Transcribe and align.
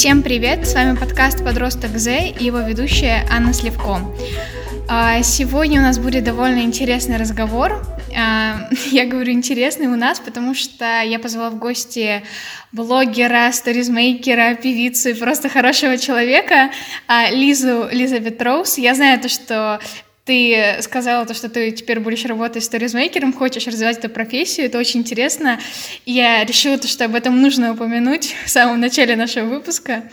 Всем 0.00 0.22
привет! 0.22 0.66
С 0.66 0.72
вами 0.72 0.96
подкаст 0.96 1.44
«Подросток 1.44 1.98
З» 1.98 2.30
и 2.30 2.44
его 2.46 2.60
ведущая 2.60 3.26
Анна 3.30 3.52
Сливко. 3.52 4.00
А, 4.88 5.22
сегодня 5.22 5.78
у 5.78 5.82
нас 5.82 5.98
будет 5.98 6.24
довольно 6.24 6.60
интересный 6.60 7.18
разговор. 7.18 7.86
А, 8.16 8.66
я 8.92 9.04
говорю 9.04 9.30
интересный 9.34 9.88
у 9.88 9.96
нас, 9.96 10.18
потому 10.18 10.54
что 10.54 11.02
я 11.02 11.18
позвала 11.18 11.50
в 11.50 11.58
гости 11.58 12.22
блогера, 12.72 13.52
сторизмейкера, 13.52 14.54
певицу 14.54 15.10
и 15.10 15.12
просто 15.12 15.50
хорошего 15.50 15.98
человека 15.98 16.70
а, 17.06 17.28
Лизу 17.30 17.86
Элизабет 17.92 18.40
Роуз. 18.40 18.78
Я 18.78 18.94
знаю 18.94 19.20
то, 19.20 19.28
что 19.28 19.80
ты 20.24 20.76
сказала 20.80 21.26
то, 21.26 21.34
что 21.34 21.48
ты 21.48 21.70
теперь 21.72 22.00
будешь 22.00 22.24
работать 22.24 22.64
сторизмейкером, 22.64 23.32
хочешь 23.32 23.66
развивать 23.66 23.98
эту 23.98 24.10
профессию, 24.10 24.66
это 24.66 24.78
очень 24.78 25.00
интересно. 25.00 25.58
Я 26.06 26.44
решила, 26.44 26.78
то, 26.78 26.88
что 26.88 27.06
об 27.06 27.14
этом 27.14 27.40
нужно 27.40 27.72
упомянуть 27.72 28.36
в 28.44 28.50
самом 28.50 28.80
начале 28.80 29.16
нашего 29.16 29.46
выпуска. 29.46 30.04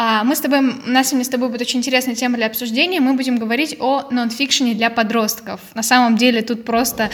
А, 0.00 0.22
мы 0.22 0.36
с 0.36 0.40
тобой, 0.40 0.60
у 0.60 0.90
нас 0.90 1.08
сегодня 1.08 1.24
с 1.24 1.28
тобой 1.28 1.48
будет 1.48 1.62
очень 1.62 1.80
интересная 1.80 2.14
тема 2.14 2.36
для 2.36 2.46
обсуждения. 2.46 3.00
Мы 3.00 3.14
будем 3.14 3.36
говорить 3.36 3.76
о 3.80 4.06
нонфикшене 4.12 4.74
для 4.74 4.90
подростков. 4.90 5.60
На 5.74 5.82
самом 5.82 6.16
деле 6.16 6.40
тут 6.42 6.64
просто 6.64 7.10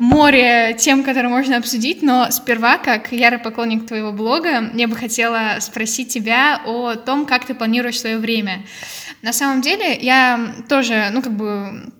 море 0.00 0.74
тем, 0.76 1.04
которые 1.04 1.30
можно 1.30 1.56
обсудить, 1.56 2.02
но 2.02 2.32
сперва, 2.32 2.78
как 2.78 3.12
ярый 3.12 3.38
поклонник 3.38 3.86
твоего 3.86 4.10
блога, 4.10 4.68
я 4.74 4.88
бы 4.88 4.96
хотела 4.96 5.58
спросить 5.60 6.08
тебя 6.08 6.60
о 6.66 6.96
том, 6.96 7.24
как 7.24 7.44
ты 7.44 7.54
планируешь 7.54 8.00
свое 8.00 8.18
время. 8.18 8.64
На 9.22 9.32
самом 9.32 9.60
деле 9.60 9.96
я 9.96 10.56
тоже, 10.68 11.10
ну 11.12 11.22
как 11.22 11.36
бы 11.36 11.92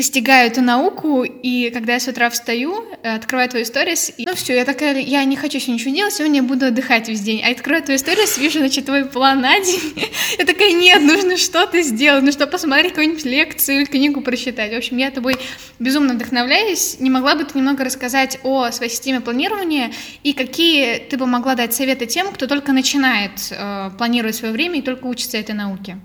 постигаю 0.00 0.50
эту 0.50 0.62
науку, 0.62 1.24
и 1.24 1.68
когда 1.68 1.92
я 1.92 2.00
с 2.00 2.08
утра 2.08 2.30
встаю, 2.30 2.86
открываю 3.02 3.50
твою 3.50 3.66
сторис, 3.66 4.10
и, 4.16 4.24
ну 4.24 4.34
все, 4.34 4.54
я 4.54 4.64
такая, 4.64 4.98
я 4.98 5.22
не 5.24 5.36
хочу 5.36 5.58
сегодня 5.58 5.74
ничего 5.74 5.94
делать, 5.94 6.14
сегодня 6.14 6.42
буду 6.42 6.64
отдыхать 6.64 7.06
весь 7.10 7.20
день. 7.20 7.42
А 7.44 7.50
открываю 7.50 7.84
твою 7.84 7.98
сторис, 7.98 8.38
вижу, 8.38 8.60
значит, 8.60 8.86
твой 8.86 9.04
план 9.04 9.42
на 9.42 9.60
день. 9.60 10.08
я 10.38 10.46
такая, 10.46 10.72
нет, 10.72 11.02
нужно 11.02 11.36
что-то 11.36 11.82
сделать, 11.82 12.24
нужно 12.24 12.46
посмотреть 12.46 12.92
какую-нибудь 12.92 13.26
лекцию 13.26 13.86
книгу 13.86 14.22
прочитать. 14.22 14.72
В 14.72 14.78
общем, 14.78 14.96
я 14.96 15.10
тобой 15.10 15.36
безумно 15.78 16.14
вдохновляюсь. 16.14 16.98
Не 16.98 17.10
могла 17.10 17.34
бы 17.34 17.44
ты 17.44 17.58
немного 17.58 17.84
рассказать 17.84 18.38
о 18.42 18.70
своей 18.70 18.90
системе 18.90 19.20
планирования 19.20 19.92
и 20.22 20.32
какие 20.32 20.96
ты 20.96 21.18
бы 21.18 21.26
могла 21.26 21.56
дать 21.56 21.74
советы 21.74 22.06
тем, 22.06 22.32
кто 22.32 22.46
только 22.46 22.72
начинает 22.72 23.32
э, 23.50 23.90
планировать 23.98 24.34
свое 24.34 24.54
время 24.54 24.78
и 24.78 24.82
только 24.82 25.04
учится 25.04 25.36
этой 25.36 25.54
науке? 25.54 25.98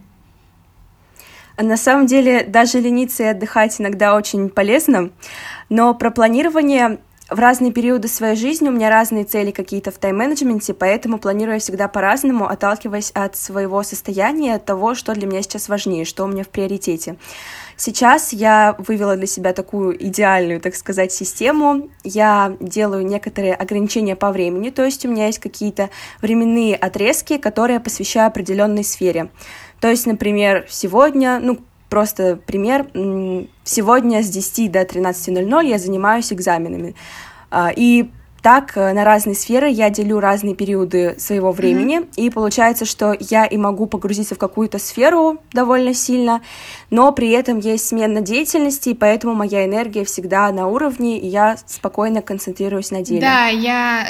На 1.58 1.78
самом 1.78 2.06
деле, 2.06 2.44
даже 2.44 2.80
лениться 2.80 3.24
и 3.24 3.28
отдыхать 3.28 3.80
иногда 3.80 4.16
очень 4.16 4.50
полезно, 4.50 5.12
но 5.70 5.94
про 5.94 6.12
планирование 6.12 7.00
в 7.30 7.40
разные 7.40 7.72
периоды 7.72 8.08
своей 8.08 8.36
жизни 8.36 8.70
у 8.70 8.72
меня 8.72 8.90
разные 8.90 9.24
цели 9.24 9.50
какие-то 9.50 9.90
в 9.92 9.98
тайм-менеджменте, 9.98 10.76
поэтому 10.76 11.18
планирую 11.18 11.60
всегда 11.60 11.88
по-разному, 11.88 12.48
отталкиваясь 12.48 13.10
от 13.12 13.36
своего 13.36 13.82
состояния, 13.82 14.56
от 14.56 14.66
того, 14.66 14.94
что 14.94 15.14
для 15.14 15.26
меня 15.26 15.42
сейчас 15.42 15.68
важнее, 15.68 16.06
что 16.06 16.24
у 16.24 16.28
меня 16.28 16.44
в 16.44 16.50
приоритете. 16.50 17.18
Сейчас 17.78 18.32
я 18.32 18.76
вывела 18.78 19.18
для 19.18 19.26
себя 19.26 19.54
такую 19.54 20.02
идеальную, 20.06 20.62
так 20.62 20.76
сказать, 20.76 21.12
систему. 21.12 21.90
Я 22.04 22.56
делаю 22.60 23.06
некоторые 23.06 23.56
ограничения 23.56 24.16
по 24.16 24.32
времени, 24.32 24.70
то 24.70 24.86
есть 24.86 25.06
у 25.06 25.10
меня 25.10 25.26
есть 25.26 25.40
какие-то 25.40 25.90
временные 26.22 26.76
отрезки, 26.76 27.38
которые 27.38 27.76
я 27.76 27.82
посвящаю 27.82 28.28
определенной 28.28 28.84
сфере. 28.84 29.30
То 29.80 29.90
есть, 29.90 30.06
например, 30.06 30.66
сегодня, 30.70 31.40
ну, 31.42 31.60
просто 31.90 32.40
пример, 32.46 32.88
сегодня 33.64 34.24
с 34.24 34.30
10 34.30 34.72
до 34.72 34.82
13.00 34.82 35.66
я 35.66 35.78
занимаюсь 35.78 36.34
экзаменами. 36.34 36.96
А, 37.52 37.72
и 37.76 38.10
так 38.46 38.78
э, 38.78 38.94
на 38.94 39.04
разные 39.04 39.34
сферы 39.34 39.70
я 39.72 39.90
делю 39.90 40.20
разные 40.20 40.54
периоды 40.54 41.16
своего 41.18 41.52
времени, 41.52 42.02
mm-hmm. 42.02 42.14
и 42.18 42.30
получается, 42.30 42.86
что 42.86 43.18
я 43.20 43.44
и 43.46 43.58
могу 43.58 43.88
погрузиться 43.88 44.36
в 44.36 44.38
какую-то 44.38 44.78
сферу 44.78 45.42
довольно 45.52 45.96
сильно, 45.96 46.44
но 46.92 47.12
при 47.12 47.32
этом 47.32 47.58
есть 47.58 47.88
смена 47.88 48.22
деятельности, 48.22 48.90
и 48.90 48.94
поэтому 48.94 49.34
моя 49.34 49.66
энергия 49.66 50.06
всегда 50.06 50.52
на 50.52 50.68
уровне, 50.68 51.18
и 51.18 51.26
я 51.26 51.58
спокойно 51.66 52.22
концентрируюсь 52.22 52.92
на 52.92 53.02
деле. 53.02 53.22
Да, 53.22 53.48
я 53.48 54.06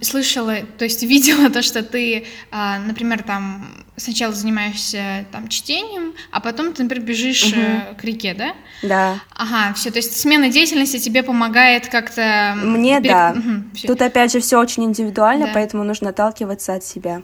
слышала, 0.00 0.54
то 0.78 0.84
есть 0.84 1.02
видела 1.02 1.50
то, 1.52 1.60
что 1.60 1.82
ты, 1.82 2.24
а, 2.50 2.78
например, 2.78 3.22
там 3.22 3.66
сначала 3.96 4.32
занимаешься 4.32 5.24
там 5.30 5.48
чтением, 5.48 6.14
а 6.30 6.40
потом 6.40 6.72
ты, 6.72 6.82
например, 6.82 7.04
бежишь 7.06 7.52
угу. 7.52 7.96
к 7.96 8.04
реке, 8.04 8.34
да? 8.34 8.54
Да. 8.82 9.20
Ага, 9.30 9.74
все, 9.74 9.90
то 9.90 9.98
есть 9.98 10.16
смена 10.18 10.48
деятельности 10.50 10.98
тебе 10.98 11.22
помогает 11.22 11.88
как-то. 11.88 12.54
Мне 12.56 13.00
пере... 13.00 13.10
да. 13.12 13.34
Угу, 13.36 13.86
Тут 13.86 14.02
опять 14.02 14.32
же 14.32 14.40
все 14.40 14.58
очень 14.58 14.84
индивидуально, 14.84 15.46
да. 15.46 15.52
поэтому 15.54 15.84
нужно 15.84 16.10
отталкиваться 16.10 16.74
от 16.74 16.84
себя. 16.84 17.22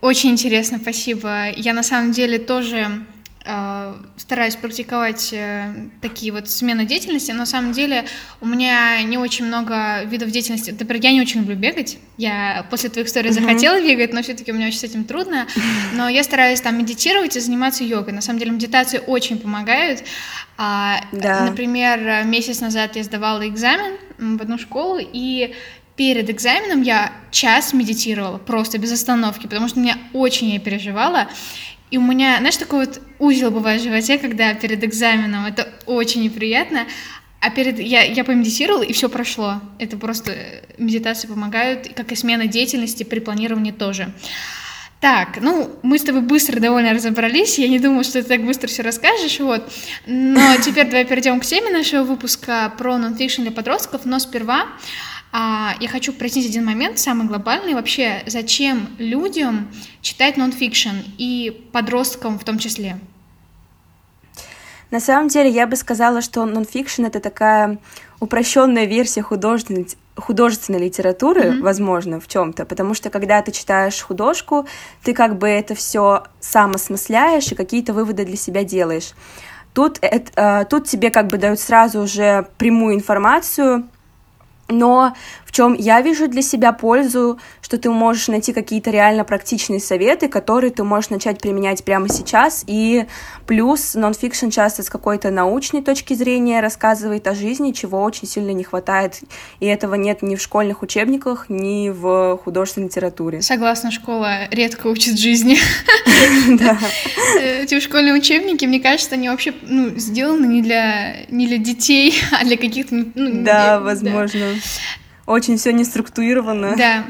Очень 0.00 0.30
интересно, 0.30 0.78
спасибо. 0.80 1.50
Я 1.50 1.72
на 1.72 1.82
самом 1.82 2.12
деле 2.12 2.38
тоже 2.38 2.88
стараюсь 4.16 4.56
практиковать 4.56 5.32
э, 5.32 5.72
такие 6.02 6.32
вот 6.32 6.50
смены 6.50 6.84
деятельности, 6.84 7.30
но 7.30 7.38
на 7.38 7.46
самом 7.46 7.72
деле 7.72 8.04
у 8.40 8.46
меня 8.46 9.02
не 9.02 9.16
очень 9.16 9.46
много 9.46 10.02
видов 10.04 10.30
деятельности. 10.30 10.70
Например, 10.70 11.02
я 11.04 11.12
не 11.12 11.22
очень 11.22 11.40
люблю 11.40 11.56
бегать. 11.56 11.98
Я 12.18 12.66
после 12.68 12.90
твоих 12.90 13.08
историй 13.08 13.30
захотела 13.30 13.80
бегать, 13.80 14.12
но 14.12 14.22
все-таки 14.22 14.52
у 14.52 14.54
меня 14.54 14.66
очень 14.66 14.78
с 14.78 14.84
этим 14.84 15.04
трудно. 15.04 15.46
Но 15.94 16.08
я 16.08 16.22
стараюсь 16.24 16.60
там 16.60 16.76
медитировать 16.76 17.36
и 17.36 17.40
заниматься 17.40 17.84
йогой. 17.84 18.12
На 18.12 18.20
самом 18.20 18.38
деле 18.38 18.50
медитации 18.50 19.00
очень 19.06 19.38
помогают. 19.38 20.02
А, 20.58 21.00
да. 21.12 21.46
Например, 21.46 22.24
месяц 22.24 22.60
назад 22.60 22.96
я 22.96 23.04
сдавала 23.04 23.48
экзамен 23.48 23.96
в 24.18 24.42
одну 24.42 24.58
школу, 24.58 24.98
и 25.00 25.54
перед 25.96 26.28
экзаменом 26.30 26.82
я 26.82 27.12
час 27.30 27.72
медитировала, 27.72 28.38
просто 28.38 28.78
без 28.78 28.92
остановки, 28.92 29.46
потому 29.46 29.68
что 29.68 29.80
меня 29.80 29.96
очень 30.12 30.50
я 30.50 30.60
переживала. 30.60 31.28
И 31.90 31.98
у 31.98 32.02
меня, 32.02 32.36
знаешь, 32.38 32.56
такой 32.56 32.86
вот 32.86 33.00
узел 33.18 33.50
бывает 33.50 33.80
в 33.80 33.84
животе, 33.84 34.18
когда 34.18 34.54
перед 34.54 34.84
экзаменом, 34.84 35.46
это 35.46 35.68
очень 35.86 36.22
неприятно, 36.22 36.86
а 37.40 37.50
перед 37.50 37.78
я, 37.78 38.02
я 38.02 38.24
помедитировала, 38.24 38.82
и 38.82 38.92
все 38.92 39.08
прошло. 39.08 39.60
Это 39.78 39.96
просто 39.96 40.34
медитации 40.76 41.28
помогают, 41.28 41.88
как 41.94 42.12
и 42.12 42.16
смена 42.16 42.46
деятельности 42.46 43.04
при 43.04 43.20
планировании 43.20 43.72
тоже. 43.72 44.12
Так, 45.00 45.38
ну, 45.40 45.78
мы 45.82 45.96
с 45.96 46.02
тобой 46.02 46.22
быстро 46.22 46.58
довольно 46.58 46.92
разобрались. 46.92 47.58
Я 47.58 47.68
не 47.68 47.78
думала, 47.78 48.02
что 48.02 48.20
ты 48.20 48.28
так 48.28 48.44
быстро 48.44 48.66
все 48.66 48.82
расскажешь, 48.82 49.38
вот. 49.38 49.70
Но 50.06 50.56
теперь 50.56 50.86
давай 50.86 51.04
перейдем 51.04 51.38
к 51.38 51.46
теме 51.46 51.70
нашего 51.70 52.02
выпуска 52.02 52.72
про 52.76 52.98
нонфикшн 52.98 53.42
для 53.42 53.52
подростков. 53.52 54.04
Но 54.04 54.18
сперва 54.18 54.66
а, 55.32 55.74
я 55.80 55.88
хочу 55.88 56.12
прояснить 56.12 56.48
один 56.48 56.64
момент, 56.64 56.98
самый 56.98 57.26
глобальный. 57.26 57.74
Вообще, 57.74 58.22
зачем 58.26 58.88
людям 58.98 59.68
читать 60.00 60.36
нонфикшн 60.36 60.96
и 61.18 61.68
подросткам 61.72 62.38
в 62.38 62.44
том 62.44 62.58
числе? 62.58 62.98
На 64.90 65.00
самом 65.00 65.28
деле, 65.28 65.50
я 65.50 65.66
бы 65.66 65.76
сказала, 65.76 66.22
что 66.22 66.46
нонфикшн— 66.46 67.04
это 67.06 67.20
такая 67.20 67.78
упрощенная 68.20 68.86
версия 68.86 69.20
художественной, 69.20 69.86
художественной 70.16 70.80
литературы, 70.80 71.42
mm-hmm. 71.42 71.60
возможно, 71.60 72.20
в 72.20 72.26
чем-то, 72.26 72.64
потому 72.64 72.94
что 72.94 73.10
когда 73.10 73.42
ты 73.42 73.52
читаешь 73.52 74.00
художку, 74.00 74.66
ты 75.04 75.12
как 75.12 75.36
бы 75.36 75.46
это 75.46 75.74
все 75.74 76.24
сам 76.40 76.74
осмысляешь 76.74 77.52
и 77.52 77.54
какие-то 77.54 77.92
выводы 77.92 78.24
для 78.24 78.36
себя 78.36 78.64
делаешь. 78.64 79.12
Тут, 79.74 79.98
это, 80.00 80.62
э, 80.62 80.64
тут 80.64 80.86
тебе 80.86 81.10
как 81.10 81.28
бы 81.28 81.36
дают 81.36 81.60
сразу 81.60 82.00
уже 82.00 82.48
прямую 82.56 82.94
информацию, 82.94 83.86
но 84.68 85.14
в 85.44 85.52
чем 85.52 85.74
я 85.74 86.00
вижу 86.02 86.28
для 86.28 86.42
себя 86.42 86.72
пользу, 86.72 87.40
что 87.62 87.78
ты 87.78 87.90
можешь 87.90 88.28
найти 88.28 88.52
какие-то 88.52 88.90
реально 88.90 89.24
практичные 89.24 89.80
советы, 89.80 90.28
которые 90.28 90.70
ты 90.70 90.84
можешь 90.84 91.10
начать 91.10 91.40
применять 91.40 91.84
прямо 91.84 92.08
сейчас, 92.08 92.64
и 92.66 93.06
плюс 93.46 93.94
нонфикшн 93.94 94.50
часто 94.50 94.82
с 94.82 94.90
какой-то 94.90 95.30
научной 95.30 95.82
точки 95.82 96.12
зрения 96.12 96.60
рассказывает 96.60 97.26
о 97.26 97.34
жизни, 97.34 97.72
чего 97.72 98.02
очень 98.02 98.28
сильно 98.28 98.50
не 98.50 98.62
хватает, 98.62 99.20
и 99.60 99.66
этого 99.66 99.94
нет 99.94 100.20
ни 100.22 100.36
в 100.36 100.42
школьных 100.42 100.82
учебниках, 100.82 101.46
ни 101.48 101.88
в 101.88 102.38
художественной 102.44 102.88
литературе. 102.88 103.40
Согласна, 103.40 103.90
школа 103.90 104.48
редко 104.50 104.88
учит 104.88 105.18
жизни. 105.18 105.58
Эти 107.40 107.80
школьные 107.80 108.14
учебники, 108.14 108.66
мне 108.66 108.80
кажется, 108.80 109.14
они 109.14 109.30
вообще 109.30 109.54
ну, 109.62 109.90
сделаны 109.96 110.46
не 110.46 110.62
для, 110.62 111.58
детей, 111.58 112.14
а 112.38 112.44
для 112.44 112.58
каких-то... 112.58 112.94
Ну, 112.94 113.44
да, 113.44 113.80
возможно 113.80 114.57
очень 115.26 115.56
все 115.56 115.72
не 115.72 115.84
структурировано. 115.84 116.76
Да. 116.76 117.04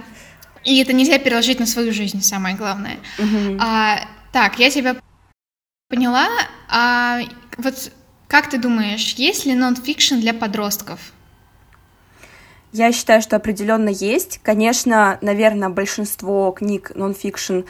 И 0.64 0.80
это 0.82 0.92
нельзя 0.92 1.18
переложить 1.18 1.60
на 1.60 1.66
свою 1.66 1.92
жизнь, 1.92 2.22
самое 2.22 2.56
главное. 2.56 2.98
Угу. 3.18 3.58
А, 3.60 4.00
так, 4.32 4.58
я 4.58 4.70
тебя 4.70 4.96
поняла. 5.88 6.28
А 6.68 7.20
вот 7.56 7.92
как 8.26 8.50
ты 8.50 8.58
думаешь, 8.58 9.14
есть 9.14 9.46
ли 9.46 9.54
нон-фикшн 9.54 10.16
для 10.16 10.34
подростков? 10.34 11.12
Я 12.72 12.92
считаю, 12.92 13.22
что 13.22 13.36
определенно 13.36 13.88
есть. 13.88 14.40
Конечно, 14.42 15.18
наверное, 15.22 15.70
большинство 15.70 16.52
книг 16.52 16.92
нон-фикшн 16.94 17.60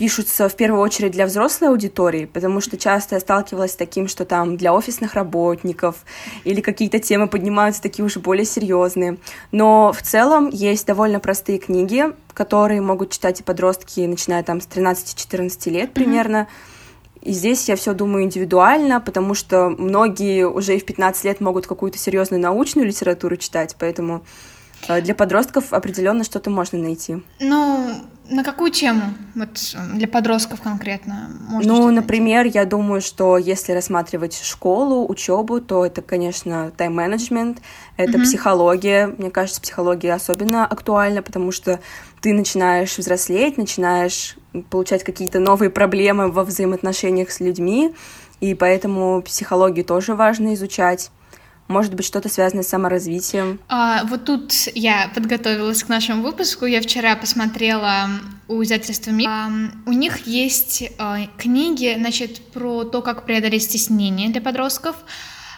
пишутся 0.00 0.48
в 0.48 0.56
первую 0.56 0.80
очередь 0.80 1.12
для 1.12 1.26
взрослой 1.26 1.68
аудитории, 1.68 2.24
потому 2.24 2.62
что 2.62 2.78
часто 2.78 3.16
я 3.16 3.20
сталкивалась 3.20 3.72
с 3.72 3.76
таким, 3.76 4.08
что 4.08 4.24
там 4.24 4.56
для 4.56 4.72
офисных 4.72 5.12
работников 5.12 6.06
или 6.44 6.62
какие-то 6.62 6.98
темы 6.98 7.28
поднимаются 7.28 7.82
такие 7.82 8.02
уже 8.02 8.18
более 8.18 8.46
серьезные. 8.46 9.18
Но 9.52 9.92
в 9.92 10.00
целом 10.00 10.48
есть 10.48 10.86
довольно 10.86 11.20
простые 11.20 11.58
книги, 11.58 12.06
которые 12.32 12.80
могут 12.80 13.10
читать 13.10 13.40
и 13.40 13.42
подростки, 13.42 14.00
начиная 14.00 14.42
там 14.42 14.62
с 14.62 14.68
13-14 14.68 15.68
лет 15.68 15.92
примерно. 15.92 16.48
Mm-hmm. 17.20 17.28
И 17.28 17.32
здесь 17.32 17.68
я 17.68 17.76
все 17.76 17.92
думаю 17.92 18.24
индивидуально, 18.24 19.02
потому 19.02 19.34
что 19.34 19.68
многие 19.68 20.48
уже 20.48 20.76
и 20.76 20.80
в 20.80 20.86
15 20.86 21.24
лет 21.24 21.40
могут 21.42 21.66
какую-то 21.66 21.98
серьезную 21.98 22.40
научную 22.40 22.88
литературу 22.88 23.36
читать, 23.36 23.76
поэтому 23.78 24.24
э, 24.88 25.02
для 25.02 25.14
подростков 25.14 25.74
определенно 25.74 26.24
что-то 26.24 26.48
можно 26.48 26.78
найти. 26.78 27.22
Ну, 27.38 28.00
на 28.30 28.44
какую 28.44 28.70
тему? 28.70 29.02
Вот 29.34 29.74
для 29.94 30.08
подростков 30.08 30.60
конкретно? 30.60 31.30
Можно 31.48 31.72
ну, 31.72 31.90
например, 31.90 32.46
я 32.46 32.64
думаю, 32.64 33.00
что 33.00 33.36
если 33.36 33.72
рассматривать 33.72 34.40
школу, 34.40 35.06
учебу, 35.08 35.60
то 35.60 35.84
это, 35.84 36.00
конечно, 36.00 36.70
тайм-менеджмент, 36.76 37.58
это 37.96 38.18
mm-hmm. 38.18 38.22
психология. 38.22 39.06
Мне 39.18 39.30
кажется, 39.30 39.60
психология 39.60 40.14
особенно 40.14 40.64
актуальна, 40.64 41.22
потому 41.22 41.50
что 41.50 41.80
ты 42.20 42.32
начинаешь 42.32 42.96
взрослеть, 42.96 43.58
начинаешь 43.58 44.36
получать 44.70 45.04
какие-то 45.04 45.40
новые 45.40 45.70
проблемы 45.70 46.30
во 46.30 46.44
взаимоотношениях 46.44 47.30
с 47.30 47.40
людьми, 47.40 47.94
и 48.40 48.54
поэтому 48.54 49.22
психологию 49.22 49.84
тоже 49.84 50.14
важно 50.14 50.54
изучать. 50.54 51.10
Может 51.70 51.94
быть, 51.94 52.04
что-то 52.04 52.28
связанное 52.28 52.64
с 52.64 52.68
саморазвитием? 52.68 53.60
А, 53.68 54.02
вот 54.06 54.24
тут 54.24 54.52
я 54.74 55.08
подготовилась 55.14 55.84
к 55.84 55.88
нашему 55.88 56.24
выпуску. 56.24 56.66
Я 56.66 56.80
вчера 56.82 57.14
посмотрела 57.14 58.08
у 58.48 58.60
издательства 58.60 59.12
МИ. 59.12 59.24
А, 59.28 59.48
у 59.86 59.92
них 59.92 60.26
есть 60.26 60.82
а, 60.98 61.18
книги, 61.38 61.94
значит, 61.96 62.40
про 62.52 62.82
то, 62.82 63.02
как 63.02 63.24
преодолеть 63.24 63.62
стеснение 63.62 64.30
для 64.30 64.40
подростков. 64.40 64.96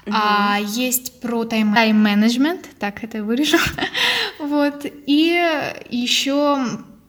Uh-huh. 0.05 0.13
А, 0.15 0.59
есть 0.61 1.19
про 1.23 1.45
тайм-менеджмент, 1.45 2.69
так 2.79 3.03
это 3.03 3.25
вырежу. 3.25 3.57
вот. 4.39 4.85
И 5.07 5.43
еще 5.89 6.59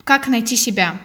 как 0.06 0.30
найти 0.30 0.56
себя. 0.56 0.96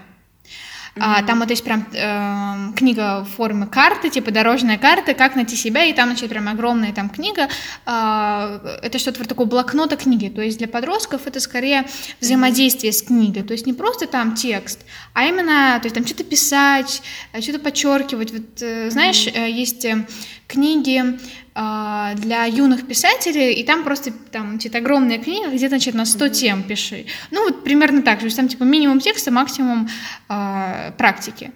А, 1.00 1.22
там 1.22 1.40
вот 1.40 1.50
есть 1.50 1.64
прям 1.64 1.86
э, 1.92 2.72
книга 2.76 3.20
в 3.20 3.36
форме 3.36 3.66
карты, 3.66 4.10
типа 4.10 4.30
дорожная 4.30 4.78
карта, 4.78 5.14
как 5.14 5.36
найти 5.36 5.56
себя, 5.56 5.84
и 5.84 5.92
там, 5.92 6.08
значит, 6.08 6.28
прям 6.28 6.48
огромная 6.48 6.92
там 6.92 7.08
книга. 7.08 7.48
Э, 7.86 8.78
это 8.82 8.98
что-то 8.98 9.18
вроде 9.18 9.28
такого 9.28 9.46
блокнота 9.46 9.96
книги. 9.96 10.28
То 10.28 10.42
есть 10.42 10.58
для 10.58 10.68
подростков 10.68 11.26
это 11.26 11.40
скорее 11.40 11.86
взаимодействие 12.20 12.92
с 12.92 13.02
книгой. 13.02 13.42
То 13.42 13.52
есть 13.52 13.66
не 13.66 13.72
просто 13.72 14.06
там 14.06 14.34
текст, 14.34 14.80
а 15.14 15.24
именно, 15.24 15.78
то 15.80 15.86
есть 15.86 15.94
там 15.94 16.06
что-то 16.06 16.24
писать, 16.24 17.02
что-то 17.40 17.58
подчеркивать. 17.58 18.32
Вот 18.32 18.62
э, 18.62 18.90
знаешь, 18.90 19.26
э, 19.26 19.50
есть 19.50 19.84
э, 19.84 20.06
книги 20.46 21.18
для 21.58 22.44
юных 22.44 22.86
писателей, 22.86 23.52
и 23.54 23.64
там 23.64 23.82
просто 23.82 24.12
там 24.30 24.50
значит, 24.50 24.76
огромная 24.76 25.18
книга, 25.18 25.48
где-то 25.48 25.70
значит, 25.70 25.94
на 25.94 26.04
100 26.04 26.28
тем 26.28 26.62
пиши. 26.62 27.06
Ну, 27.32 27.44
вот 27.44 27.64
примерно 27.64 28.02
так 28.02 28.18
же. 28.18 28.20
То 28.20 28.26
есть 28.26 28.36
там 28.36 28.48
типа 28.48 28.62
минимум 28.62 29.00
текста, 29.00 29.32
максимум 29.32 29.88
э, 30.28 30.92
практики. 30.96 31.50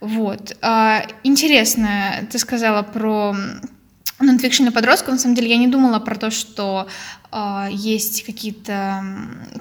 Вот. 0.00 0.56
Э, 0.60 1.06
интересно, 1.24 2.26
ты 2.30 2.38
сказала 2.38 2.82
про 2.82 3.34
нонфикшн 4.20 4.64
для 4.64 4.72
подростков. 4.72 5.14
На 5.14 5.18
самом 5.18 5.34
деле 5.34 5.48
я 5.48 5.56
не 5.56 5.68
думала 5.68 5.98
про 5.98 6.16
то, 6.16 6.30
что 6.30 6.88
э, 7.30 7.68
есть 7.70 8.24
какие-то 8.24 9.02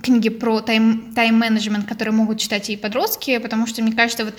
книги 0.03 0.29
про 0.29 0.59
тайм-менеджмент, 0.59 1.85
тайм 1.85 1.87
которые 1.87 2.13
могут 2.13 2.39
читать 2.39 2.69
и 2.69 2.75
подростки, 2.75 3.37
потому 3.37 3.67
что, 3.67 3.81
мне 3.81 3.93
кажется, 3.93 4.25
вот 4.25 4.35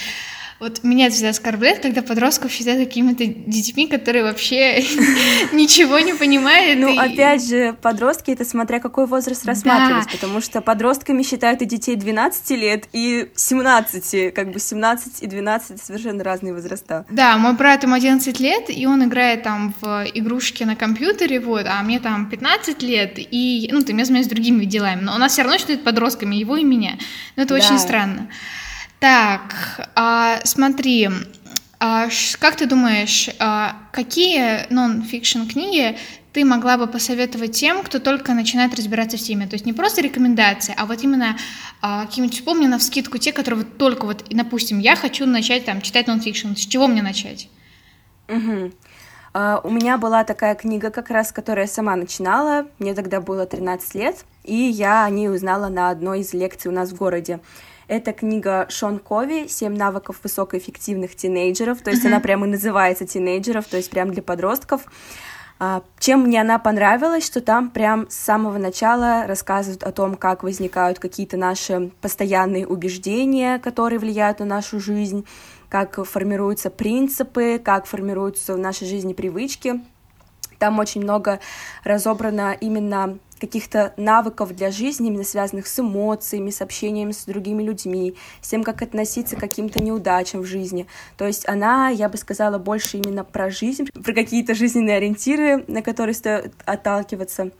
вот 0.63 0.85
меня 0.85 1.11
всегда 1.11 1.31
оскорбляет, 1.31 1.81
когда 1.81 2.03
подростков 2.03 2.53
считают 2.53 2.87
какими-то 2.87 3.27
детьми, 3.27 3.89
которые 3.89 4.23
вообще 4.23 4.81
ничего 5.53 5.99
не 5.99 6.15
понимают. 6.15 6.79
Ну, 6.79 6.97
опять 6.97 7.45
же, 7.45 7.75
подростки 7.83 8.31
это 8.31 8.45
смотря 8.45 8.79
какой 8.79 9.07
возраст 9.07 9.45
рассматривать, 9.45 10.09
потому 10.13 10.41
что 10.41 10.61
подростками 10.61 11.25
считают 11.25 11.63
и 11.63 11.65
детей 11.65 11.97
12 11.97 12.51
лет, 12.51 12.85
и 12.93 13.29
17, 13.35 14.33
как 14.33 14.53
бы 14.53 14.61
17 14.61 15.23
и 15.23 15.27
12 15.27 15.83
совершенно 15.83 16.23
разные 16.23 16.55
возраста. 16.55 17.07
Да, 17.11 17.37
мой 17.39 17.55
брат 17.55 17.83
ему 17.83 17.95
11 17.97 18.39
лет, 18.39 18.67
и 18.69 18.87
он 18.87 19.05
играет 19.05 19.43
там 19.43 19.75
в 19.81 20.07
игрушки 20.15 20.63
на 20.63 20.77
компьютере, 20.77 21.41
вот, 21.41 21.67
а 21.67 21.83
мне 21.83 21.99
там 21.99 22.31
15 22.31 22.81
лет, 22.83 23.15
и, 23.17 23.69
ну, 23.73 23.83
ты 23.83 23.95
меня 23.95 24.05
занимаешься 24.05 24.31
другими 24.31 24.65
делами, 24.65 25.01
но 25.01 25.17
у 25.17 25.19
нас 25.19 25.33
все 25.33 25.43
равно 25.43 25.59
считают 25.59 25.83
подростками, 25.83 26.37
его 26.37 26.57
и 26.57 26.63
меня. 26.63 26.99
Ну, 27.35 27.43
это 27.43 27.55
очень 27.55 27.81
странно. 27.81 28.29
Так, 29.03 29.89
а, 29.97 30.39
смотри, 30.45 31.11
а, 31.81 32.09
как 32.39 32.55
ты 32.55 32.67
думаешь, 32.67 33.29
а, 33.41 33.75
какие 33.91 34.73
нон-фикшн 34.73 35.49
книги 35.49 35.99
ты 36.33 36.45
могла 36.45 36.77
бы 36.79 36.87
посоветовать 36.87 37.51
тем, 37.51 37.83
кто 37.83 37.99
только 37.99 38.33
начинает 38.33 38.77
разбираться 38.77 39.17
в 39.17 39.21
теме? 39.21 39.49
То 39.49 39.55
есть 39.55 39.67
не 39.67 39.73
просто 39.73 40.03
рекомендации, 40.03 40.73
а 40.79 40.87
вот 40.87 41.03
именно 41.03 41.37
а, 41.81 42.07
какие-нибудь, 42.07 42.37
вспомни 42.37 42.69
на 42.69 42.79
вскидку 42.79 43.19
те, 43.19 43.33
которые 43.33 43.65
вот 43.65 43.77
только 43.77 44.07
вот, 44.07 44.25
допустим, 44.31 44.79
я 44.79 44.95
хочу 44.95 45.27
начать 45.27 45.65
там 45.65 45.81
читать 45.81 46.07
нон-фикшн, 46.07 46.55
с 46.55 46.61
чего 46.61 46.87
мне 46.87 47.03
начать? 47.03 47.49
Угу. 48.29 48.71
Uh, 49.35 49.61
у 49.65 49.71
меня 49.71 49.97
была 49.97 50.25
такая 50.25 50.55
книга, 50.55 50.91
как 50.91 51.09
раз, 51.09 51.33
которую 51.33 51.65
я 51.65 51.69
сама 51.69 51.97
начинала. 51.97 52.67
Мне 52.79 52.95
тогда 52.95 53.21
было 53.23 53.47
13 53.47 53.95
лет, 53.95 54.27
и 54.45 54.55
я 54.55 55.07
о 55.07 55.11
ней 55.11 55.29
узнала 55.31 55.69
на 55.69 55.89
одной 55.89 56.21
из 56.21 56.35
лекций 56.35 56.71
у 56.71 56.75
нас 56.75 56.91
в 56.91 56.97
городе. 56.97 57.41
Это 57.93 58.15
книга 58.15 58.65
Шон 58.71 58.99
Кови 58.99 59.49
«Семь 59.49 59.77
навыков 59.77 60.21
высокоэффективных 60.23 61.15
тинейджеров». 61.15 61.83
То 61.83 61.91
есть 61.91 62.03
mm-hmm. 62.03 62.09
она 62.09 62.21
прямо 62.21 62.47
и 62.47 62.49
называется 62.49 63.07
«Тинейджеров», 63.07 63.67
то 63.67 63.77
есть 63.77 63.91
прям 63.91 64.13
для 64.13 64.23
подростков. 64.23 64.87
А, 65.59 65.83
чем 65.99 66.23
мне 66.23 66.41
она 66.41 66.59
понравилась, 66.59 67.27
что 67.27 67.43
там 67.43 67.69
прям 67.69 68.09
с 68.09 68.15
самого 68.15 68.57
начала 68.57 69.27
рассказывают 69.27 69.83
о 69.83 69.93
том, 69.93 70.15
как 70.15 70.43
возникают 70.43 71.01
какие-то 71.01 71.37
наши 71.37 71.91
постоянные 72.01 72.67
убеждения, 72.67 73.59
которые 73.59 73.99
влияют 73.99 74.39
на 74.39 74.47
нашу 74.47 74.81
жизнь, 74.81 75.27
как 75.69 76.03
формируются 76.07 76.71
принципы, 76.71 77.61
как 77.63 77.85
формируются 77.85 78.55
в 78.55 78.59
нашей 78.59 78.87
жизни 78.87 79.13
привычки. 79.13 79.83
Там 80.59 80.79
очень 80.79 81.03
много 81.03 81.41
разобрано 81.85 82.57
именно 82.59 83.19
каких-то 83.43 83.93
навыков 83.97 84.55
для 84.55 84.71
жизни, 84.71 85.09
именно 85.09 85.25
связанных 85.25 85.67
с 85.67 85.79
эмоциями, 85.81 86.51
с 86.51 86.63
общением 86.63 87.13
с 87.13 87.25
другими 87.25 87.63
людьми, 87.63 88.15
с 88.41 88.49
тем, 88.49 88.63
как 88.63 88.83
относиться 88.83 89.35
к 89.35 89.41
каким-то 89.41 89.83
неудачам 89.83 90.43
в 90.43 90.47
жизни. 90.47 90.87
То 91.17 91.27
есть 91.27 91.49
она, 91.49 91.89
я 91.89 92.09
бы 92.09 92.17
сказала, 92.19 92.59
больше 92.59 92.99
именно 92.99 93.25
про 93.25 93.51
жизнь, 93.51 93.87
про 93.87 94.13
какие-то 94.13 94.55
жизненные 94.55 94.99
ориентиры, 94.99 95.65
на 95.67 95.83
которые 95.83 96.15
стоит 96.15 96.55
отталкиваться. 96.65 97.51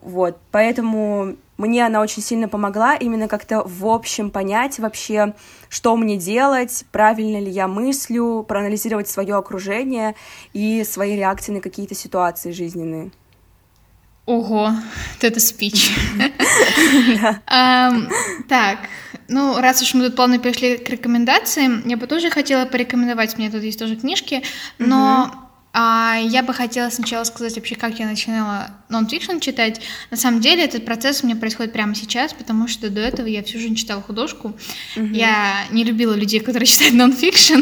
Вот, 0.00 0.38
поэтому 0.52 1.34
мне 1.58 1.84
она 1.84 2.00
очень 2.00 2.22
сильно 2.22 2.48
помогла 2.48 2.94
именно 2.94 3.26
как-то 3.26 3.64
в 3.66 3.84
общем 3.86 4.30
понять 4.30 4.78
вообще, 4.78 5.34
что 5.68 5.96
мне 5.96 6.16
делать, 6.16 6.84
правильно 6.92 7.40
ли 7.40 7.50
я 7.50 7.66
мыслю, 7.66 8.44
проанализировать 8.46 9.08
свое 9.08 9.34
окружение 9.34 10.14
и 10.52 10.84
свои 10.84 11.16
реакции 11.16 11.50
на 11.50 11.60
какие-то 11.60 11.96
ситуации 11.96 12.52
жизненные. 12.52 13.10
Ого, 14.26 14.72
это 15.20 15.40
спич. 15.40 15.92
Так, 18.48 18.78
ну, 19.28 19.60
раз 19.60 19.82
уж 19.82 19.94
мы 19.94 20.06
тут 20.06 20.16
плавно 20.16 20.38
перешли 20.38 20.76
к 20.76 20.88
рекомендациям, 20.88 21.82
я 21.86 21.96
бы 21.96 22.06
тоже 22.06 22.30
хотела 22.30 22.64
порекомендовать, 22.64 23.38
меня 23.38 23.50
тут 23.50 23.62
есть 23.62 23.78
тоже 23.78 23.96
книжки, 23.96 24.42
но 24.78 25.45
а 25.78 26.16
я 26.16 26.42
бы 26.42 26.54
хотела 26.54 26.88
сначала 26.88 27.24
сказать 27.24 27.54
вообще, 27.56 27.74
как 27.74 27.98
я 27.98 28.06
начинала 28.06 28.70
нон-фикшн 28.88 29.40
читать. 29.40 29.82
На 30.10 30.16
самом 30.16 30.40
деле 30.40 30.64
этот 30.64 30.86
процесс 30.86 31.22
у 31.22 31.26
меня 31.26 31.36
происходит 31.36 31.74
прямо 31.74 31.94
сейчас, 31.94 32.32
потому 32.32 32.66
что 32.66 32.88
до 32.88 33.02
этого 33.02 33.26
я 33.26 33.42
всю 33.42 33.58
жизнь 33.58 33.74
читала 33.74 34.00
художку. 34.00 34.56
Mm-hmm. 34.96 35.14
Я 35.14 35.66
не 35.70 35.84
любила 35.84 36.14
людей, 36.14 36.40
которые 36.40 36.66
читают 36.66 36.94
нон-фикшн, 36.94 37.60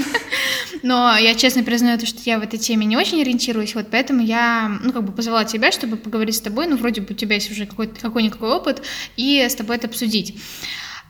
но 0.85 1.16
я 1.16 1.35
честно 1.35 1.64
признаю 1.64 1.99
то, 1.99 2.06
что 2.06 2.21
я 2.25 2.38
в 2.38 2.44
этой 2.44 2.56
теме 2.56 2.87
не 2.87 2.97
очень 2.97 3.21
ориентируюсь, 3.21 3.75
вот 3.75 3.88
поэтому 3.90 4.23
я, 4.23 4.68
ну, 4.80 4.92
как 4.92 5.02
бы 5.02 5.11
позвала 5.11 5.44
тебя, 5.44 5.73
чтобы 5.73 5.97
поговорить 5.97 6.37
с 6.37 6.40
тобой, 6.40 6.68
ну, 6.68 6.76
вроде 6.76 7.00
бы 7.00 7.14
у 7.14 7.16
тебя 7.16 7.35
есть 7.35 7.50
уже 7.50 7.66
какой-то, 7.66 8.00
какой-никакой 8.00 8.50
опыт, 8.50 8.85
и 9.16 9.40
с 9.40 9.56
тобой 9.56 9.75
это 9.75 9.88
обсудить. 9.88 10.40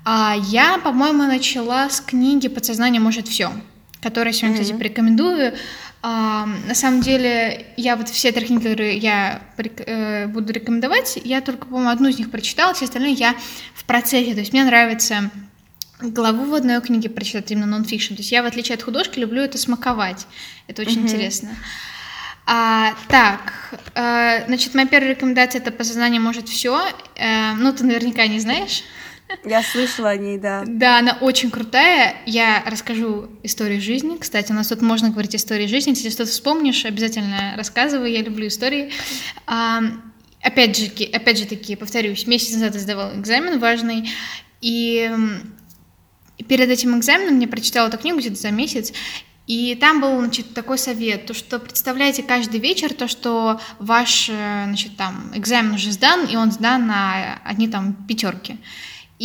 А 0.06 0.36
я, 0.48 0.78
по-моему, 0.78 1.24
начала 1.24 1.90
с 1.90 2.00
книги 2.00 2.48
«Подсознание 2.48 3.02
может 3.02 3.28
все», 3.28 3.52
которую 4.00 4.32
я 4.32 4.38
сегодня, 4.38 4.56
mm-hmm. 4.56 4.62
кстати, 4.62 4.78
порекомендую. 4.78 5.54
А, 6.06 6.44
на 6.44 6.74
самом 6.74 7.00
деле, 7.00 7.64
я 7.78 7.96
вот 7.96 8.10
все 8.10 8.30
три 8.30 8.44
книги, 8.44 8.60
которые 8.60 8.98
я 8.98 9.40
э, 9.56 10.26
буду 10.26 10.52
рекомендовать, 10.52 11.18
я 11.24 11.40
только, 11.40 11.64
по-моему, 11.64 11.88
одну 11.88 12.10
из 12.10 12.18
них 12.18 12.30
прочитала, 12.30 12.74
все 12.74 12.84
остальные 12.84 13.14
я 13.14 13.34
в 13.74 13.84
процессе. 13.84 14.34
То 14.34 14.40
есть 14.40 14.52
мне 14.52 14.64
нравится 14.64 15.30
главу 16.02 16.44
в 16.44 16.52
одной 16.52 16.82
книге 16.82 17.08
прочитать 17.08 17.50
именно 17.52 17.64
нон-фикшн. 17.64 18.16
То 18.16 18.20
есть 18.20 18.32
я, 18.32 18.42
в 18.42 18.46
отличие 18.46 18.74
от 18.74 18.82
художки, 18.82 19.18
люблю 19.18 19.40
это 19.40 19.56
смаковать. 19.56 20.26
Это 20.66 20.82
очень 20.82 20.98
mm-hmm. 20.98 21.04
интересно. 21.04 21.56
А, 22.44 22.92
так, 23.08 23.74
э, 23.94 24.44
значит, 24.46 24.74
моя 24.74 24.86
первая 24.86 25.12
рекомендация 25.12 25.62
это 25.62 25.70
«Подсознание 25.70 26.20
может 26.20 26.50
все». 26.50 26.82
Э, 27.16 27.54
ну, 27.54 27.72
ты 27.72 27.82
наверняка 27.82 28.26
не 28.26 28.40
знаешь. 28.40 28.82
Я 29.44 29.62
слышала 29.62 30.10
о 30.10 30.16
ней, 30.16 30.38
да. 30.38 30.64
Да, 30.66 30.98
она 30.98 31.18
очень 31.20 31.50
крутая. 31.50 32.16
Я 32.26 32.62
расскажу 32.66 33.28
историю 33.42 33.80
жизни. 33.80 34.16
Кстати, 34.18 34.52
у 34.52 34.54
нас 34.54 34.68
тут 34.68 34.82
можно 34.82 35.10
говорить 35.10 35.34
истории 35.34 35.66
жизни. 35.66 35.90
Если 35.90 36.10
что-то 36.10 36.30
вспомнишь, 36.30 36.84
обязательно 36.84 37.54
рассказывай. 37.56 38.12
Я 38.12 38.22
люблю 38.22 38.46
истории. 38.46 38.92
А, 39.46 39.80
опять 40.42 40.76
же, 40.76 40.86
опять 41.12 41.38
же 41.38 41.46
таки, 41.46 41.74
повторюсь, 41.74 42.26
месяц 42.26 42.52
назад 42.54 42.74
я 42.74 42.80
сдавала 42.80 43.18
экзамен 43.18 43.58
важный, 43.58 44.10
и 44.60 45.10
перед 46.48 46.68
этим 46.68 46.98
экзаменом 46.98 47.38
я 47.38 47.48
прочитала 47.48 47.88
эту 47.88 47.98
книгу 47.98 48.18
где-то 48.18 48.36
за 48.36 48.50
месяц, 48.50 48.92
и 49.46 49.74
там 49.74 50.00
был, 50.00 50.18
значит, 50.20 50.54
такой 50.54 50.78
совет, 50.78 51.26
то, 51.26 51.34
что 51.34 51.58
представляете 51.58 52.22
каждый 52.22 52.60
вечер 52.60 52.94
то, 52.94 53.08
что 53.08 53.60
ваш, 53.78 54.30
э, 54.30 54.64
значит, 54.66 54.96
там, 54.96 55.32
экзамен 55.34 55.74
уже 55.74 55.92
сдан, 55.92 56.24
и 56.24 56.36
он 56.36 56.50
сдан 56.50 56.86
на 56.86 57.40
одни 57.44 57.68
там 57.68 57.92
пятерки. 58.08 58.56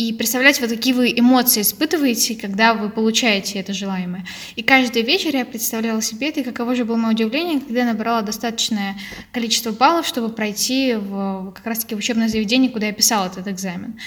И 0.00 0.14
представляете, 0.14 0.62
вот 0.62 0.70
какие 0.70 0.94
вы 0.94 1.12
эмоции 1.14 1.60
испытываете, 1.60 2.34
когда 2.34 2.72
вы 2.72 2.88
получаете 2.88 3.58
это 3.58 3.74
желаемое. 3.74 4.24
И 4.56 4.62
каждый 4.62 5.02
вечер 5.02 5.36
я 5.36 5.44
представляла 5.44 6.00
себе 6.00 6.30
это, 6.30 6.40
и 6.40 6.42
каково 6.42 6.74
же 6.74 6.86
было 6.86 6.96
мое 6.96 7.12
удивление, 7.12 7.60
когда 7.60 7.80
я 7.80 7.84
набрала 7.84 8.22
достаточное 8.22 8.96
количество 9.30 9.72
баллов, 9.72 10.06
чтобы 10.06 10.30
пройти 10.30 10.94
в, 10.94 11.52
как 11.54 11.66
раз-таки 11.66 11.94
в 11.94 11.98
учебное 11.98 12.28
заведение, 12.28 12.70
куда 12.70 12.86
я 12.86 12.94
писала 12.94 13.26
этот 13.26 13.46
экзамен. 13.46 14.00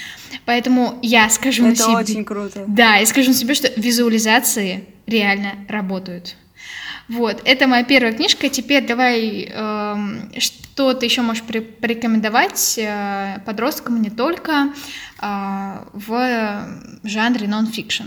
Поэтому 0.45 0.97
я 1.03 1.29
скажу 1.29 1.67
это 1.67 1.75
себе... 1.75 1.91
Это 1.91 2.11
очень 2.11 2.25
круто. 2.25 2.65
Да, 2.67 2.95
я 2.95 3.05
скажу 3.05 3.31
себе, 3.31 3.53
что 3.53 3.71
визуализации 3.79 4.85
реально 5.05 5.63
работают. 5.69 6.37
Вот, 7.09 7.41
это 7.45 7.67
моя 7.67 7.83
первая 7.83 8.13
книжка. 8.13 8.49
Теперь 8.49 8.85
давай, 8.87 9.51
э, 9.51 10.39
что 10.39 10.93
ты 10.93 11.05
еще 11.05 11.21
можешь 11.21 11.43
порекомендовать 11.43 12.77
э, 12.77 13.39
подросткам 13.45 14.01
не 14.01 14.09
только 14.09 14.73
э, 15.21 15.85
в 15.93 16.67
жанре 17.03 17.47
нон-фикшн. 17.47 18.03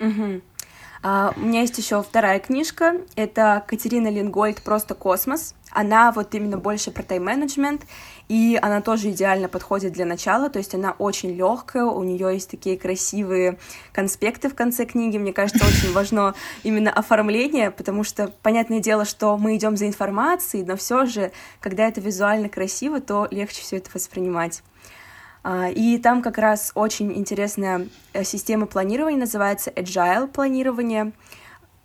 Угу. 0.00 0.42
Uh, 1.00 1.32
у 1.36 1.40
меня 1.46 1.60
есть 1.60 1.78
еще 1.78 2.02
вторая 2.02 2.40
книжка. 2.40 2.94
Это 3.14 3.64
Катерина 3.68 4.08
Лингольд 4.08 4.60
«Просто 4.62 4.94
космос». 4.94 5.54
Она 5.70 6.10
вот 6.10 6.34
именно 6.34 6.58
больше 6.58 6.90
про 6.90 7.04
тайм-менеджмент, 7.04 7.82
и 8.28 8.58
она 8.60 8.82
тоже 8.82 9.10
идеально 9.10 9.48
подходит 9.48 9.92
для 9.92 10.04
начала, 10.04 10.50
то 10.50 10.58
есть 10.58 10.74
она 10.74 10.92
очень 10.98 11.34
легкая, 11.34 11.84
у 11.84 12.02
нее 12.02 12.34
есть 12.34 12.50
такие 12.50 12.76
красивые 12.76 13.58
конспекты 13.92 14.48
в 14.50 14.54
конце 14.54 14.84
книги. 14.84 15.16
Мне 15.16 15.32
кажется, 15.32 15.64
очень 15.64 15.92
важно 15.92 16.34
именно 16.62 16.92
оформление, 16.92 17.70
потому 17.70 18.04
что 18.04 18.32
понятное 18.42 18.80
дело, 18.80 19.04
что 19.04 19.36
мы 19.38 19.56
идем 19.56 19.76
за 19.76 19.86
информацией, 19.86 20.64
но 20.64 20.76
все 20.76 21.06
же, 21.06 21.32
когда 21.60 21.88
это 21.88 22.00
визуально 22.00 22.48
красиво, 22.48 23.00
то 23.00 23.26
легче 23.30 23.62
все 23.62 23.78
это 23.78 23.90
воспринимать. 23.94 24.62
А, 25.42 25.70
и 25.70 25.96
там 25.98 26.20
как 26.20 26.36
раз 26.36 26.72
очень 26.74 27.16
интересная 27.16 27.88
э, 28.12 28.24
система 28.24 28.66
планирования, 28.66 29.18
называется 29.18 29.70
agile 29.70 30.28
планирование. 30.28 31.12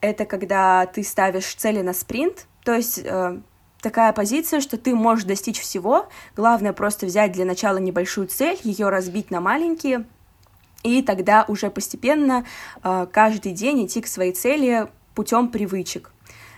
Это 0.01 0.25
когда 0.25 0.85
ты 0.87 1.03
ставишь 1.03 1.55
цели 1.55 1.81
на 1.81 1.93
спринт, 1.93 2.47
то 2.65 2.73
есть 2.73 2.99
э, 3.01 3.39
такая 3.83 4.13
позиция, 4.13 4.61
что 4.61 4.77
ты 4.77 4.95
можешь 4.95 5.25
достичь 5.25 5.59
всего. 5.59 6.07
Главное 6.35 6.73
просто 6.73 7.05
взять 7.05 7.33
для 7.33 7.45
начала 7.45 7.77
небольшую 7.77 8.27
цель, 8.27 8.57
ее 8.63 8.89
разбить 8.89 9.29
на 9.29 9.41
маленькие, 9.41 10.05
и 10.81 11.01
тогда 11.03 11.45
уже 11.47 11.69
постепенно 11.69 12.45
э, 12.81 13.07
каждый 13.11 13.51
день 13.51 13.85
идти 13.85 14.01
к 14.01 14.07
своей 14.07 14.31
цели 14.31 14.87
путем 15.13 15.49
привычек. 15.49 16.11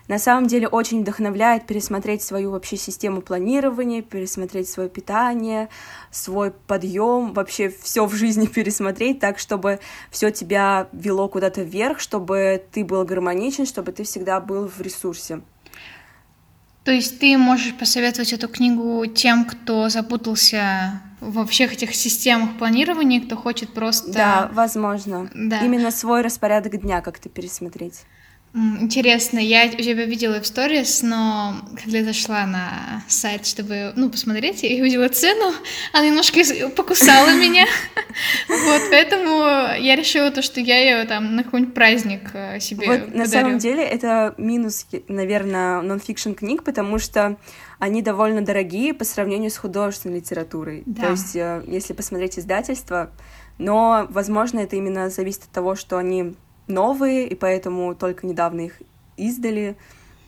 На 0.07 0.19
самом 0.19 0.45
деле 0.45 0.67
очень 0.67 1.01
вдохновляет 1.01 1.65
пересмотреть 1.65 2.21
свою 2.21 2.51
вообще 2.51 2.77
систему 2.77 3.23
планирования, 3.23 4.03
пересмотреть 4.03 4.69
свое 4.69 4.87
питание, 4.87 5.67
свой 6.11 6.51
подъем, 6.51 7.33
вообще 7.33 7.69
все 7.69 8.05
в 8.05 8.13
жизни 8.13 8.45
пересмотреть 8.55 9.19
так, 9.19 9.39
чтобы 9.39 9.79
все 10.11 10.29
тебя 10.29 10.89
вело 10.91 11.27
куда-то 11.27 11.63
вверх, 11.63 11.99
чтобы 11.99 12.63
ты 12.71 12.85
был 12.85 13.03
гармоничен, 13.03 13.65
чтобы 13.65 13.93
ты 13.93 14.03
всегда 14.03 14.39
был 14.39 14.67
в 14.67 14.79
ресурсе. 14.79 15.41
То 16.85 16.91
есть 16.91 17.19
ты 17.19 17.35
можешь 17.37 17.73
посоветовать 17.73 18.31
эту 18.31 18.47
книгу 18.47 19.07
тем, 19.07 19.45
кто 19.45 19.89
запутался 19.89 21.01
во 21.19 21.45
всех 21.47 21.73
этих 21.73 21.95
системах 21.95 22.57
планирования, 22.59 23.21
кто 23.21 23.35
хочет 23.35 23.73
просто... 23.73 24.13
Да, 24.13 24.49
возможно. 24.53 25.27
Да. 25.33 25.61
Именно 25.61 25.89
свой 25.89 26.21
распорядок 26.21 26.79
дня 26.79 27.01
как-то 27.01 27.27
пересмотреть. 27.27 28.03
Интересно, 28.55 29.37
я 29.37 29.67
тебя 29.67 30.05
видела 30.05 30.39
в 30.39 30.47
сторис, 30.47 31.01
но 31.03 31.55
когда 31.83 31.97
я 31.97 32.05
зашла 32.05 32.45
на 32.45 33.03
сайт, 33.05 33.45
чтобы, 33.45 33.91
ну, 33.97 34.09
посмотреть, 34.09 34.63
я 34.63 34.81
увидела 34.81 35.09
цену, 35.09 35.51
она 35.91 36.05
немножко 36.05 36.39
покусала 36.69 37.27
меня, 37.35 37.65
вот, 38.47 38.81
поэтому 38.89 39.39
я 39.77 39.97
решила 39.97 40.31
то, 40.31 40.41
что 40.41 40.61
я 40.61 40.79
ее 40.79 41.05
там 41.05 41.35
на 41.35 41.43
какой-нибудь 41.43 41.73
праздник 41.73 42.29
э, 42.33 42.61
себе 42.61 42.87
Вот, 42.87 43.13
на 43.13 43.25
самом 43.25 43.57
деле, 43.57 43.83
это 43.83 44.33
минус, 44.37 44.87
наверное, 45.09 45.81
нонфикшн 45.81 46.31
книг, 46.31 46.63
потому 46.63 46.97
что 46.97 47.35
они 47.79 48.01
довольно 48.01 48.39
дорогие 48.41 48.93
по 48.93 49.03
сравнению 49.03 49.51
с 49.51 49.57
художественной 49.57 50.19
литературой, 50.19 50.83
да. 50.85 51.01
то 51.01 51.11
есть, 51.11 51.35
э, 51.35 51.61
если 51.67 51.91
посмотреть 51.91 52.39
издательство, 52.39 53.11
но, 53.57 54.07
возможно, 54.09 54.59
это 54.59 54.77
именно 54.77 55.09
зависит 55.09 55.43
от 55.43 55.49
того, 55.49 55.75
что 55.75 55.97
они 55.97 56.35
новые, 56.67 57.27
и 57.27 57.35
поэтому 57.35 57.95
только 57.95 58.25
недавно 58.25 58.61
их 58.61 58.81
издали, 59.17 59.77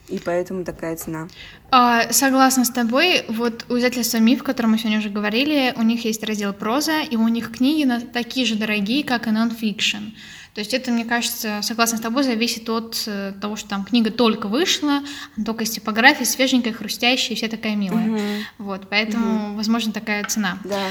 и 0.08 0.20
поэтому 0.20 0.64
такая 0.64 0.96
цена. 0.96 1.28
А, 1.70 2.12
согласна 2.12 2.64
с 2.64 2.70
тобой. 2.70 3.26
Вот 3.28 3.66
у 3.70 3.78
издательства 3.78 4.18
«Миф», 4.18 4.42
о 4.42 4.46
котором 4.46 4.72
мы 4.72 4.78
сегодня 4.78 5.00
уже 5.00 5.10
говорили, 5.10 5.74
у 5.76 5.84
них 5.84 6.06
есть 6.06 6.24
раздел 6.24 6.54
«Проза», 6.54 7.02
и 7.02 7.16
у 7.18 7.28
них 7.28 7.52
книги 7.52 7.88
такие 8.14 8.46
же 8.46 8.56
дорогие, 8.56 9.04
как 9.04 9.28
и 9.28 9.32
нон-фикшн. 9.32 10.14
То 10.58 10.62
есть 10.62 10.74
это, 10.74 10.90
мне 10.92 11.06
кажется, 11.06 11.60
согласно 11.62 12.00
с 12.00 12.02
тобой, 12.02 12.24
зависит 12.24 12.68
от 12.68 13.04
э, 13.06 13.34
того, 13.40 13.56
что 13.58 13.70
там 13.70 13.86
книга 13.86 14.10
только 14.10 14.48
вышла, 14.48 15.02
только 15.46 15.66
из 15.66 15.70
типографии, 15.70 16.24
свеженькая, 16.24 16.74
хрустящая, 16.74 17.38
вся 17.38 17.48
такая 17.48 17.76
милая. 17.76 18.10
Угу. 18.10 18.20
Вот, 18.58 18.90
поэтому, 18.90 19.50
угу. 19.50 19.58
возможно, 19.58 19.94
такая 19.94 20.24
цена. 20.24 20.58
Да. 20.64 20.82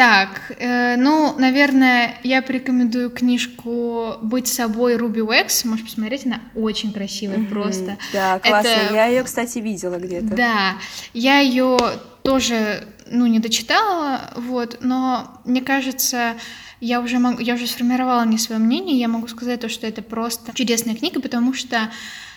Так, 0.00 0.52
э, 0.58 0.96
ну, 0.96 1.38
наверное, 1.38 2.18
я 2.22 2.40
порекомендую 2.40 3.10
книжку 3.10 4.14
«Быть 4.22 4.48
собой» 4.48 4.96
Руби 4.96 5.20
Уэкс. 5.20 5.66
Можешь 5.66 5.84
посмотреть, 5.84 6.24
она 6.24 6.40
очень 6.54 6.90
красивая 6.90 7.36
mm-hmm. 7.36 7.50
просто. 7.50 7.98
Да, 8.10 8.38
классно. 8.38 8.68
Это... 8.68 8.94
Я 8.94 9.06
ее, 9.08 9.22
кстати, 9.24 9.58
видела 9.58 9.96
где-то. 9.96 10.34
Да, 10.34 10.76
я 11.12 11.40
ее 11.40 11.76
тоже, 12.22 12.88
ну, 13.10 13.26
не 13.26 13.40
дочитала, 13.40 14.32
вот, 14.36 14.78
но 14.80 15.38
мне 15.44 15.60
кажется, 15.60 16.36
я 16.80 17.02
уже 17.02 17.18
могу, 17.18 17.42
я 17.42 17.52
уже 17.52 17.66
сформировала 17.66 18.24
не 18.24 18.38
свое 18.38 18.58
мнение, 18.58 18.98
я 18.98 19.06
могу 19.06 19.28
сказать 19.28 19.60
то, 19.60 19.68
что 19.68 19.86
это 19.86 20.00
просто 20.00 20.54
чудесная 20.54 20.94
книга, 20.94 21.20
потому 21.20 21.52
что 21.52 21.90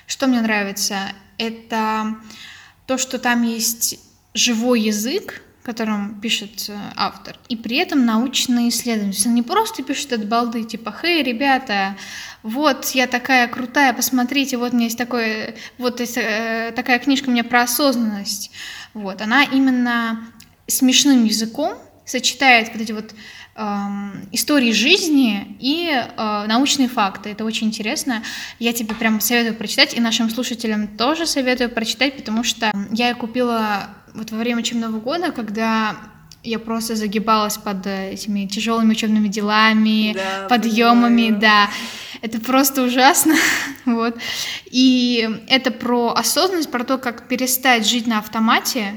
что 0.06 0.28
мне 0.28 0.42
нравится, 0.42 1.14
это 1.38 2.18
то, 2.88 2.98
что 2.98 3.20
там 3.20 3.44
есть 3.44 4.02
живой 4.34 4.82
язык, 4.82 5.42
которым 5.64 6.20
пишет 6.20 6.66
э, 6.68 6.78
автор, 6.96 7.38
и 7.48 7.56
при 7.56 7.78
этом 7.78 8.06
научные 8.06 8.70
исследования. 8.70 9.12
То 9.12 9.18
есть 9.18 9.28
он 9.28 9.34
не 9.34 9.42
просто 9.42 9.82
пишет 9.82 10.12
от 10.12 10.28
балды, 10.28 10.64
типа, 10.64 10.94
«Хей, 11.02 11.24
ребята, 11.24 11.96
вот 12.44 12.86
я 12.90 13.08
такая 13.08 13.48
крутая, 13.48 13.94
посмотрите, 13.94 14.58
вот 14.58 14.74
у 14.74 14.76
меня 14.76 14.86
есть 14.86 14.98
такое, 14.98 15.56
вот 15.78 16.02
есть, 16.02 16.18
э, 16.18 16.74
такая 16.76 17.00
книжка 17.00 17.30
у 17.30 17.32
меня 17.32 17.46
про 17.46 17.64
осознанность». 17.64 18.52
Вот, 18.94 19.22
она 19.22 19.44
именно 19.44 20.28
смешным 20.68 21.24
языком 21.24 21.74
сочетает 22.06 22.70
вот 22.74 22.82
эти 22.82 22.92
вот 22.92 23.16
эм, 23.56 24.28
истории 24.32 24.72
жизни 24.72 25.58
и 25.60 25.90
э, 25.90 26.46
научные 26.48 26.90
факты. 26.90 27.30
Это 27.30 27.46
очень 27.46 27.68
интересно. 27.68 28.22
Я 28.60 28.74
тебе 28.74 28.94
прям 28.96 29.20
советую 29.20 29.56
прочитать, 29.56 29.96
и 29.96 30.02
нашим 30.02 30.30
слушателям 30.30 30.88
тоже 30.88 31.26
советую 31.26 31.70
прочитать, 31.70 32.18
потому 32.18 32.44
что 32.44 32.72
я 32.92 33.16
купила 33.16 33.90
вот 34.14 34.32
во 34.32 34.38
время 34.38 34.60
учебного 34.60 35.00
года, 35.00 35.32
когда 35.32 35.96
я 36.44 36.60
просто 36.60 36.96
загибалась 36.96 37.58
под 37.58 37.88
этими 37.88 38.46
тяжелыми 38.46 38.92
учебными 38.92 39.28
делами, 39.28 40.14
да, 40.14 40.48
подъемами, 40.50 41.30
понимаю. 41.30 41.42
да. 41.42 41.70
Это 42.22 42.40
просто 42.40 42.84
ужасно, 42.84 43.36
вот. 43.86 44.18
И 44.66 45.30
это 45.48 45.72
про 45.72 46.14
осознанность, 46.14 46.72
про 46.72 46.84
то, 46.84 46.98
как 46.98 47.28
перестать 47.28 47.88
жить 47.88 48.08
на 48.08 48.20
автомате. 48.20 48.96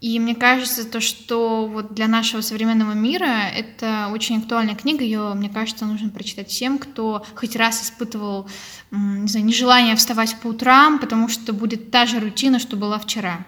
И 0.00 0.18
мне 0.18 0.34
кажется, 0.34 0.86
то, 0.86 1.00
что 1.00 1.66
вот 1.66 1.92
для 1.92 2.08
нашего 2.08 2.40
современного 2.40 2.92
мира 2.92 3.50
это 3.54 4.08
очень 4.10 4.38
актуальная 4.38 4.74
книга. 4.74 5.04
Ее, 5.04 5.34
мне 5.34 5.50
кажется, 5.50 5.84
нужно 5.84 6.08
прочитать 6.08 6.48
всем, 6.48 6.78
кто 6.78 7.26
хоть 7.34 7.54
раз 7.54 7.82
испытывал, 7.82 8.48
не 8.90 9.28
знаю, 9.28 9.44
нежелание 9.44 9.96
вставать 9.96 10.36
по 10.40 10.48
утрам, 10.48 10.98
потому 10.98 11.28
что 11.28 11.52
будет 11.52 11.90
та 11.90 12.06
же 12.06 12.18
рутина, 12.18 12.58
что 12.58 12.76
была 12.76 12.98
вчера. 12.98 13.44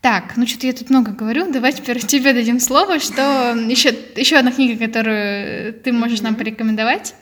Так, 0.00 0.36
ну 0.36 0.46
что-то 0.46 0.66
я 0.66 0.72
тут 0.72 0.88
много 0.88 1.12
говорю, 1.12 1.52
давай 1.52 1.72
теперь 1.72 2.00
тебе 2.06 2.32
дадим 2.32 2.58
слово, 2.58 2.98
что 3.00 3.54
еще, 3.68 3.90
еще 4.16 4.36
одна 4.36 4.50
книга, 4.52 4.86
которую 4.86 5.74
ты 5.74 5.92
можешь 5.92 6.22
нам 6.22 6.36
порекомендовать. 6.36 7.14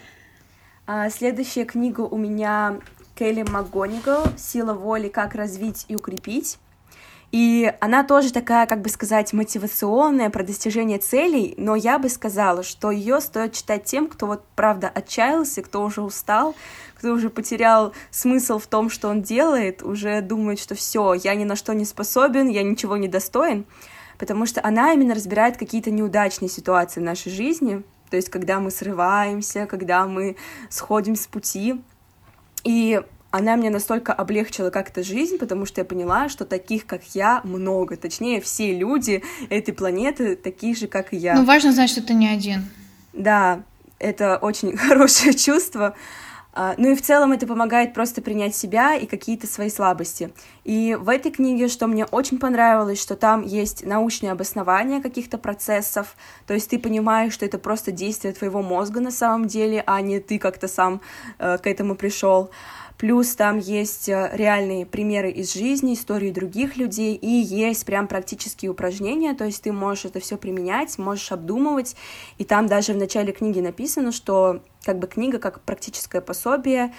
А, 0.86 1.10
следующая 1.10 1.64
книга 1.64 2.02
у 2.02 2.16
меня 2.16 2.78
Келли 3.18 3.42
МакГонигал 3.42 4.26
«Сила 4.38 4.74
воли. 4.74 5.08
Как 5.08 5.34
развить 5.34 5.84
и 5.88 5.96
укрепить». 5.96 6.58
И 7.30 7.70
она 7.80 8.04
тоже 8.04 8.32
такая, 8.32 8.66
как 8.66 8.80
бы 8.80 8.88
сказать, 8.88 9.34
мотивационная 9.34 10.30
про 10.30 10.44
достижение 10.44 10.98
целей, 10.98 11.54
но 11.58 11.76
я 11.76 11.98
бы 11.98 12.08
сказала, 12.08 12.62
что 12.62 12.90
ее 12.90 13.20
стоит 13.20 13.52
читать 13.52 13.84
тем, 13.84 14.06
кто 14.06 14.26
вот 14.26 14.44
правда 14.56 14.88
отчаялся, 14.88 15.60
кто 15.60 15.84
уже 15.84 16.00
устал, 16.00 16.54
кто 16.98 17.12
уже 17.12 17.30
потерял 17.30 17.92
смысл 18.10 18.58
в 18.58 18.66
том, 18.66 18.90
что 18.90 19.08
он 19.08 19.22
делает, 19.22 19.82
уже 19.82 20.20
думает, 20.20 20.58
что 20.58 20.74
все, 20.74 21.14
я 21.14 21.34
ни 21.34 21.44
на 21.44 21.56
что 21.56 21.72
не 21.72 21.84
способен, 21.84 22.48
я 22.48 22.62
ничего 22.62 22.96
не 22.96 23.08
достоин, 23.08 23.64
потому 24.18 24.46
что 24.46 24.60
она 24.64 24.92
именно 24.92 25.14
разбирает 25.14 25.56
какие-то 25.56 25.90
неудачные 25.90 26.48
ситуации 26.48 27.00
в 27.00 27.04
нашей 27.04 27.30
жизни, 27.30 27.82
то 28.10 28.16
есть 28.16 28.30
когда 28.30 28.58
мы 28.58 28.70
срываемся, 28.70 29.66
когда 29.66 30.06
мы 30.06 30.36
сходим 30.70 31.14
с 31.14 31.26
пути, 31.26 31.80
и 32.64 33.00
она 33.30 33.56
мне 33.56 33.70
настолько 33.70 34.12
облегчила 34.12 34.70
как-то 34.70 35.02
жизнь, 35.02 35.38
потому 35.38 35.66
что 35.66 35.82
я 35.82 35.84
поняла, 35.84 36.28
что 36.28 36.46
таких, 36.46 36.86
как 36.86 37.02
я, 37.14 37.42
много. 37.44 37.96
Точнее, 37.96 38.40
все 38.40 38.74
люди 38.74 39.22
этой 39.50 39.74
планеты 39.74 40.34
такие 40.34 40.74
же, 40.74 40.86
как 40.86 41.12
и 41.12 41.16
я. 41.18 41.34
Ну, 41.34 41.44
важно 41.44 41.72
знать, 41.72 41.90
что 41.90 42.02
ты 42.02 42.14
не 42.14 42.26
один. 42.26 42.64
Да, 43.12 43.62
это 43.98 44.38
очень 44.38 44.76
хорошее 44.76 45.34
чувство. 45.34 45.94
А, 46.54 46.74
ну 46.76 46.90
и 46.90 46.94
в 46.94 47.02
целом 47.02 47.32
это 47.32 47.46
помогает 47.46 47.94
просто 47.94 48.22
принять 48.22 48.56
себя 48.56 48.96
и 48.96 49.06
какие-то 49.06 49.46
свои 49.46 49.70
слабости. 49.70 50.32
И 50.64 50.96
в 50.98 51.08
этой 51.08 51.30
книге, 51.30 51.68
что 51.68 51.86
мне 51.86 52.04
очень 52.06 52.38
понравилось, 52.38 53.00
что 53.00 53.16
там 53.16 53.42
есть 53.42 53.84
научное 53.84 54.32
обоснование 54.32 55.00
каких-то 55.00 55.38
процессов, 55.38 56.16
то 56.46 56.54
есть 56.54 56.70
ты 56.70 56.78
понимаешь, 56.78 57.32
что 57.32 57.46
это 57.46 57.58
просто 57.58 57.92
действие 57.92 58.32
твоего 58.32 58.62
мозга 58.62 59.00
на 59.00 59.10
самом 59.10 59.46
деле, 59.46 59.84
а 59.86 60.00
не 60.00 60.20
ты 60.20 60.38
как-то 60.38 60.68
сам 60.68 61.00
э, 61.38 61.58
к 61.58 61.66
этому 61.66 61.94
пришел. 61.94 62.50
Плюс 62.98 63.36
там 63.36 63.58
есть 63.58 64.08
э, 64.08 64.30
реальные 64.32 64.84
примеры 64.84 65.30
из 65.30 65.54
жизни, 65.54 65.94
истории 65.94 66.32
других 66.32 66.76
людей, 66.76 67.14
и 67.14 67.28
есть 67.28 67.86
прям 67.86 68.08
практические 68.08 68.72
упражнения, 68.72 69.34
то 69.34 69.44
есть 69.44 69.62
ты 69.62 69.72
можешь 69.72 70.06
это 70.06 70.18
все 70.18 70.36
применять, 70.36 70.98
можешь 70.98 71.30
обдумывать, 71.30 71.94
и 72.38 72.44
там 72.44 72.66
даже 72.66 72.92
в 72.92 72.96
начале 72.96 73.32
книги 73.32 73.60
написано, 73.60 74.10
что 74.10 74.64
как 74.84 74.98
бы 74.98 75.06
книга 75.06 75.38
как 75.38 75.60
практическое 75.60 76.20
пособие, 76.20 76.92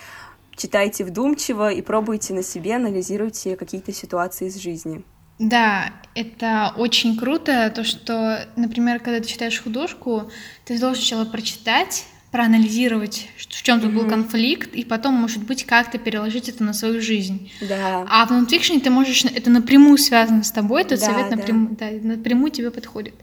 читайте 0.55 1.03
вдумчиво 1.03 1.69
и 1.69 1.81
пробуйте 1.81 2.33
на 2.33 2.43
себе, 2.43 2.77
анализируйте 2.77 3.57
какие-то 3.57 3.91
ситуации 3.91 4.47
из 4.47 4.55
жизни. 4.57 5.03
Да, 5.37 5.93
это 6.15 6.73
очень 6.77 7.17
круто, 7.17 7.71
то, 7.73 7.83
что, 7.83 8.45
например, 8.55 8.99
когда 8.99 9.19
ты 9.19 9.27
читаешь 9.27 9.61
художку, 9.61 10.29
ты 10.65 10.77
должен 10.79 11.01
сначала 11.01 11.25
прочитать, 11.25 12.05
проанализировать, 12.31 13.27
в 13.37 13.63
чем 13.63 13.81
тут 13.81 13.89
mm-hmm. 13.89 13.93
был 13.93 14.07
конфликт, 14.07 14.75
и 14.75 14.85
потом, 14.85 15.15
может 15.15 15.43
быть, 15.43 15.65
как-то 15.65 15.97
переложить 15.97 16.47
это 16.47 16.63
на 16.63 16.73
свою 16.73 17.01
жизнь. 17.01 17.51
Да. 17.61 18.05
А 18.07 18.25
в 18.25 18.31
нонфикшене 18.31 18.79
ты 18.79 18.91
можешь, 18.91 19.25
это 19.25 19.49
напрямую 19.49 19.97
связано 19.97 20.43
с 20.43 20.51
тобой, 20.51 20.83
этот 20.83 20.99
да, 20.99 21.05
совет 21.07 21.31
напрямую, 21.31 21.75
да. 21.75 21.89
Да, 21.91 22.07
напрямую 22.07 22.51
тебе 22.51 22.69
подходит. 22.69 23.15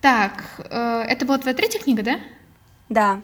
Так, 0.00 0.60
э, 0.70 1.04
это 1.06 1.26
была 1.26 1.36
твоя 1.38 1.54
третья 1.54 1.78
книга, 1.78 2.02
да? 2.02 2.20
Да. 2.88 3.20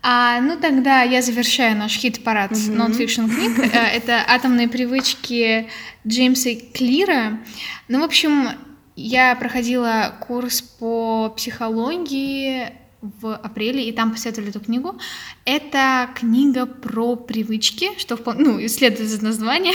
А, 0.00 0.40
ну 0.40 0.56
тогда 0.56 1.02
я 1.02 1.20
завершаю 1.22 1.76
наш 1.76 1.96
хит-парад 1.96 2.52
mm-hmm. 2.52 2.74
нон-фикшн 2.76 3.26
книг. 3.26 3.58
Э, 3.58 3.86
это 3.88 4.22
«Атомные 4.28 4.68
привычки» 4.68 5.68
Джеймса 6.06 6.50
Клира. 6.72 7.40
Ну, 7.88 8.00
в 8.00 8.04
общем, 8.04 8.50
я 8.94 9.34
проходила 9.34 10.14
курс 10.20 10.62
по 10.62 11.30
психологии 11.36 12.72
в 13.00 13.34
апреле, 13.34 13.88
и 13.88 13.92
там 13.92 14.12
посоветовали 14.12 14.50
эту 14.50 14.60
книгу. 14.60 14.98
Это 15.44 16.10
книга 16.14 16.66
про 16.66 17.16
привычки, 17.16 17.90
что 17.98 18.18
ну, 18.34 18.64
исследует 18.64 19.08
из 19.08 19.22
названия. 19.22 19.74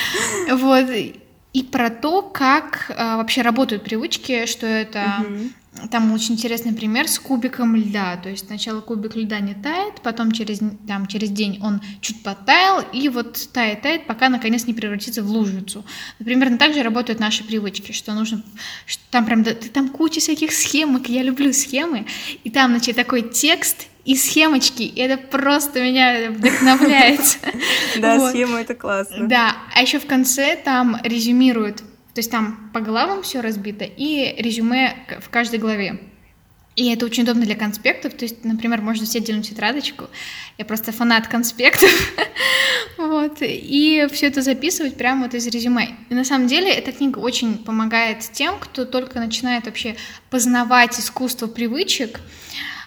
вот. 0.50 0.86
И 1.52 1.62
про 1.64 1.90
то, 1.90 2.22
как 2.22 2.86
э, 2.88 3.16
вообще 3.16 3.42
работают 3.42 3.84
привычки, 3.84 4.46
что 4.46 4.66
это 4.66 5.24
там 5.90 6.12
очень 6.12 6.34
интересный 6.34 6.74
пример 6.74 7.08
с 7.08 7.18
кубиком 7.18 7.74
льда. 7.74 8.16
То 8.16 8.28
есть 8.28 8.46
сначала 8.46 8.80
кубик 8.80 9.16
льда 9.16 9.40
не 9.40 9.54
тает, 9.54 10.02
потом 10.02 10.30
через, 10.32 10.60
там, 10.86 11.06
через 11.06 11.30
день 11.30 11.60
он 11.62 11.80
чуть 12.00 12.22
подтаял, 12.22 12.84
и 12.92 13.08
вот 13.08 13.48
тает, 13.52 13.80
тает, 13.80 14.06
пока 14.06 14.28
наконец 14.28 14.66
не 14.66 14.74
превратится 14.74 15.22
в 15.22 15.30
лужицу. 15.30 15.84
Примерно 16.18 16.58
так 16.58 16.74
же 16.74 16.82
работают 16.82 17.20
наши 17.20 17.42
привычки, 17.42 17.92
что 17.92 18.12
нужно... 18.12 18.42
Что 18.86 19.02
там 19.10 19.24
прям 19.24 19.44
там 19.44 19.88
куча 19.88 20.20
всяких 20.20 20.52
схемок, 20.52 21.08
я 21.08 21.22
люблю 21.22 21.52
схемы, 21.52 22.06
и 22.44 22.50
там, 22.50 22.72
значит, 22.72 22.96
такой 22.96 23.22
текст, 23.22 23.88
и 24.04 24.16
схемочки, 24.16 24.82
и 24.82 25.00
это 25.00 25.16
просто 25.16 25.80
меня 25.80 26.30
вдохновляет. 26.30 27.20
Да, 27.98 28.30
схема 28.30 28.60
это 28.60 28.74
классно. 28.74 29.28
Да, 29.28 29.56
а 29.74 29.82
еще 29.82 29.98
в 29.98 30.06
конце 30.06 30.56
там 30.56 30.96
резюмируют 31.04 31.82
то 32.14 32.18
есть 32.18 32.30
там 32.30 32.70
по 32.74 32.80
главам 32.80 33.22
все 33.22 33.40
разбито 33.40 33.84
и 33.84 34.34
резюме 34.38 34.96
в 35.20 35.30
каждой 35.30 35.58
главе. 35.58 35.98
И 36.74 36.90
это 36.90 37.04
очень 37.04 37.24
удобно 37.24 37.44
для 37.44 37.54
конспектов. 37.54 38.14
То 38.14 38.24
есть, 38.24 38.44
например, 38.44 38.80
можно 38.80 39.04
взять 39.04 39.22
отдельную 39.22 39.44
тетрадочку. 39.44 40.08
Я 40.56 40.64
просто 40.64 40.90
фанат 40.92 41.28
конспектов. 41.28 41.90
вот. 42.98 43.38
И 43.40 44.06
все 44.10 44.28
это 44.28 44.40
записывать 44.40 44.96
прямо 44.96 45.24
вот 45.24 45.34
из 45.34 45.46
резюме. 45.46 45.96
И 46.08 46.14
на 46.14 46.24
самом 46.24 46.46
деле 46.46 46.70
эта 46.72 46.92
книга 46.92 47.18
очень 47.18 47.58
помогает 47.58 48.20
тем, 48.20 48.58
кто 48.58 48.86
только 48.86 49.18
начинает 49.18 49.66
вообще 49.66 49.96
познавать 50.30 50.98
искусство 50.98 51.46
привычек, 51.46 52.20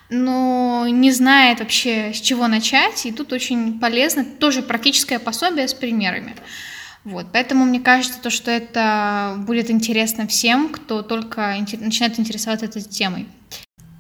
но 0.10 0.88
не 0.90 1.12
знает 1.12 1.60
вообще, 1.60 2.12
с 2.12 2.22
чего 2.22 2.48
начать. 2.48 3.06
И 3.06 3.12
тут 3.12 3.34
очень 3.34 3.80
полезно 3.80 4.26
тоже 4.26 4.64
практическое 4.64 5.20
пособие 5.20 5.68
с 5.68 5.76
примерами. 5.76 6.36
Вот, 7.06 7.28
поэтому 7.32 7.66
мне 7.66 7.80
кажется, 7.80 8.20
то, 8.20 8.32
что 8.32 8.50
это 8.50 9.36
будет 9.46 9.70
интересно 9.70 10.26
всем, 10.26 10.70
кто 10.70 11.04
только 11.04 11.56
начинает 11.80 12.20
интересоваться 12.20 12.66
этой 12.66 12.82
темой. 12.82 13.28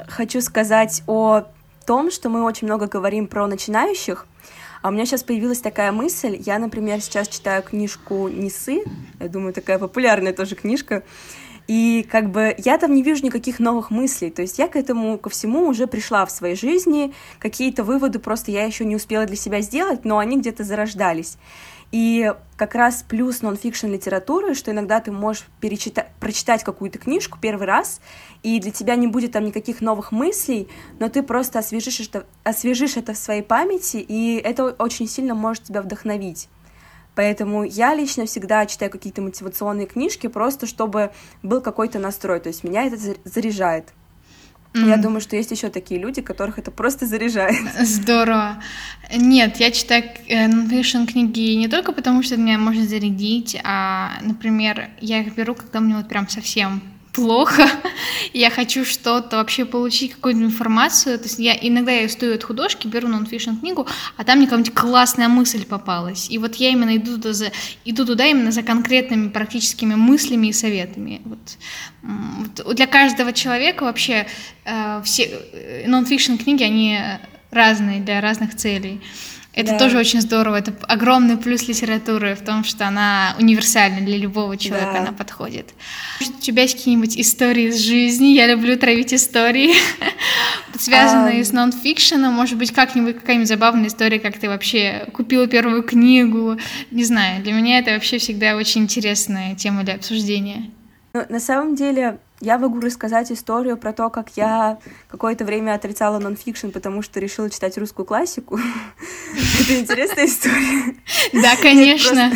Хочу 0.08 0.42
сказать 0.42 1.04
о 1.06 1.44
том, 1.86 2.10
что 2.10 2.30
мы 2.30 2.44
очень 2.44 2.66
много 2.66 2.88
говорим 2.88 3.28
про 3.28 3.48
начинающих, 3.48 4.26
а 4.82 4.90
у 4.90 4.92
меня 4.92 5.06
сейчас 5.06 5.24
появилась 5.24 5.62
такая 5.62 5.92
мысль. 5.92 6.38
Я, 6.46 6.60
например, 6.60 7.00
сейчас 7.02 7.28
читаю 7.28 7.64
книжку 7.64 8.28
Несы. 8.28 8.84
Я 9.20 9.30
думаю, 9.30 9.54
такая 9.54 9.80
популярная 9.80 10.34
тоже 10.34 10.56
книжка. 10.56 11.04
И 11.68 12.08
как 12.12 12.30
бы 12.30 12.54
я 12.58 12.78
там 12.78 12.94
не 12.94 13.02
вижу 13.02 13.26
никаких 13.26 13.60
новых 13.60 13.90
мыслей. 13.90 14.30
То 14.30 14.42
есть 14.42 14.60
я 14.60 14.68
к 14.68 14.76
этому, 14.76 15.18
ко 15.18 15.30
всему 15.30 15.68
уже 15.68 15.88
пришла 15.88 16.26
в 16.26 16.32
своей 16.32 16.56
жизни. 16.56 17.14
Какие-то 17.40 17.84
выводы 17.84 18.20
просто 18.20 18.52
я 18.52 18.64
еще 18.66 18.86
не 18.86 18.96
успела 18.96 19.26
для 19.26 19.36
себя 19.36 19.62
сделать, 19.62 20.06
но 20.06 20.20
они 20.20 20.38
где-то 20.38 20.64
зарождались. 20.64 21.38
И 21.92 22.34
как 22.58 22.76
раз 22.76 23.06
плюс 23.08 23.42
нон-фикшн 23.42 23.88
литературы, 23.88 24.54
что 24.54 24.72
иногда 24.72 25.00
ты 25.00 25.12
можешь 25.12 25.46
перечитать, 25.62 26.10
прочитать 26.20 26.64
какую-то 26.64 27.00
книжку 27.00 27.38
первый 27.40 27.68
раз, 27.68 28.02
и 28.44 28.60
для 28.60 28.72
тебя 28.72 28.96
не 28.96 29.08
будет 29.08 29.32
там 29.32 29.46
никаких 29.46 29.82
новых 29.82 30.12
мыслей, 30.12 30.68
но 31.00 31.10
ты 31.10 31.24
просто 31.24 31.60
освежишь 31.60 32.02
это, 32.02 32.26
освежишь 32.44 32.98
это 32.98 33.14
в 33.14 33.18
своей 33.18 33.44
памяти, 33.44 33.98
и 33.98 34.36
это 34.36 34.66
очень 34.72 35.08
сильно 35.08 35.36
может 35.36 35.64
тебя 35.64 35.82
вдохновить. 35.82 36.50
Поэтому 37.16 37.64
я 37.64 37.96
лично 37.96 38.26
всегда 38.26 38.66
читаю 38.66 38.92
какие-то 38.92 39.22
мотивационные 39.22 39.88
книжки, 39.88 40.28
просто 40.28 40.68
чтобы 40.68 41.12
был 41.44 41.62
какой-то 41.62 42.00
настрой, 42.00 42.40
то 42.40 42.50
есть 42.50 42.64
меня 42.64 42.86
это 42.86 42.98
заряжает. 43.24 43.94
Mm. 44.74 44.90
Я 44.90 44.98
думаю, 44.98 45.22
что 45.22 45.38
есть 45.38 45.52
еще 45.52 45.70
такие 45.70 46.00
люди, 46.02 46.22
которых 46.22 46.60
это 46.60 46.70
просто 46.70 47.06
заряжает. 47.06 47.56
Здорово. 47.80 48.62
Нет, 49.16 49.58
я 49.58 49.72
читаю 49.72 50.04
нонфикшн 50.30 51.04
э, 51.04 51.06
книги 51.06 51.54
не 51.54 51.70
только 51.70 51.94
потому, 51.94 52.24
что 52.24 52.36
меня 52.36 52.58
можно 52.58 52.86
зарядить, 52.86 53.58
а, 53.64 54.18
например, 54.22 54.90
я 55.00 55.22
их 55.22 55.34
беру, 55.34 55.56
когда 55.56 55.80
мне 55.80 55.96
вот 55.96 56.10
прям 56.10 56.28
совсем 56.28 56.82
плохо, 57.16 57.68
я 58.34 58.50
хочу 58.50 58.86
что-то 58.86 59.38
вообще 59.38 59.66
получить, 59.66 60.14
какую-то 60.14 60.42
информацию. 60.42 61.18
То 61.18 61.26
есть 61.26 61.40
я 61.40 61.58
иногда 61.60 61.92
я 61.92 62.10
стою 62.10 62.36
от 62.36 62.44
художки, 62.44 62.88
беру 62.88 63.08
нонфишн 63.08 63.56
книгу, 63.56 63.88
а 64.18 64.24
там 64.24 64.38
мне 64.38 64.48
какая-нибудь 64.48 64.74
классная 64.74 65.30
мысль 65.30 65.66
попалась. 65.66 66.30
И 66.30 66.38
вот 66.38 66.56
я 66.56 66.70
именно 66.70 66.96
иду 66.98 67.16
туда, 67.16 67.34
за, 67.34 67.52
иду 67.86 68.06
туда 68.06 68.26
именно 68.26 68.52
за 68.52 68.64
конкретными 68.64 69.30
практическими 69.30 69.96
мыслями 69.96 70.48
и 70.48 70.54
советами. 70.54 71.22
Вот. 71.24 71.58
Вот 72.66 72.76
для 72.76 72.88
каждого 72.88 73.34
человека 73.34 73.84
вообще 73.84 74.28
э, 74.66 75.02
все 75.04 75.42
нонфишн 75.88 76.36
книги, 76.36 76.64
они 76.64 77.00
разные 77.52 78.02
для 78.02 78.22
разных 78.22 78.56
целей. 78.56 79.02
Это 79.56 79.72
да. 79.72 79.80
тоже 79.80 79.98
очень 79.98 80.20
здорово. 80.20 80.58
Это 80.58 80.74
огромный 80.82 81.38
плюс 81.38 81.68
литературы 81.70 82.36
в 82.36 82.44
том, 82.44 82.66
что 82.66 82.86
она 82.86 83.36
универсальна 83.40 84.02
для 84.02 84.18
любого 84.18 84.58
человека, 84.58 84.92
да. 84.94 85.00
она 85.00 85.12
подходит. 85.14 85.74
у 86.20 86.42
тебя 86.42 86.64
есть 86.64 86.76
какие-нибудь 86.76 87.18
истории 87.18 87.70
из 87.70 87.80
жизни? 87.80 88.28
Я 88.28 88.48
люблю 88.48 88.78
травить 88.78 89.14
истории, 89.14 89.74
связанные 90.78 91.46
с 91.46 91.54
нонфикшеном. 91.54 92.34
Может 92.34 92.58
быть, 92.58 92.74
как-нибудь 92.74 93.16
какая-нибудь 93.16 93.48
забавная 93.48 93.88
история, 93.88 94.20
как 94.20 94.38
ты 94.38 94.50
вообще 94.50 95.08
купила 95.14 95.48
первую 95.48 95.84
книгу. 95.84 96.58
Не 96.92 97.06
знаю, 97.06 97.42
для 97.42 97.54
меня 97.54 97.80
это 97.80 97.92
вообще 97.92 98.18
всегда 98.18 98.58
очень 98.58 98.82
интересная 98.82 99.56
тема 99.56 99.84
для 99.86 99.96
обсуждения. 99.96 100.70
Ну, 101.14 101.26
на 101.30 101.40
самом 101.40 101.76
деле, 101.76 102.18
я 102.42 102.58
могу 102.58 102.80
рассказать 102.80 103.32
историю 103.32 103.78
про 103.78 103.94
то, 103.94 104.10
как 104.10 104.32
я 104.36 104.78
какое-то 105.08 105.46
время 105.46 105.74
отрицала 105.74 106.20
нонфикшн, 106.20 106.70
потому 106.70 107.02
что 107.02 107.20
решила 107.20 107.50
читать 107.50 107.78
русскую 107.78 108.06
классику. 108.06 108.58
Это 109.62 109.80
интересная 109.80 110.26
история. 110.26 110.96
Да, 111.34 111.56
конечно. 111.56 112.32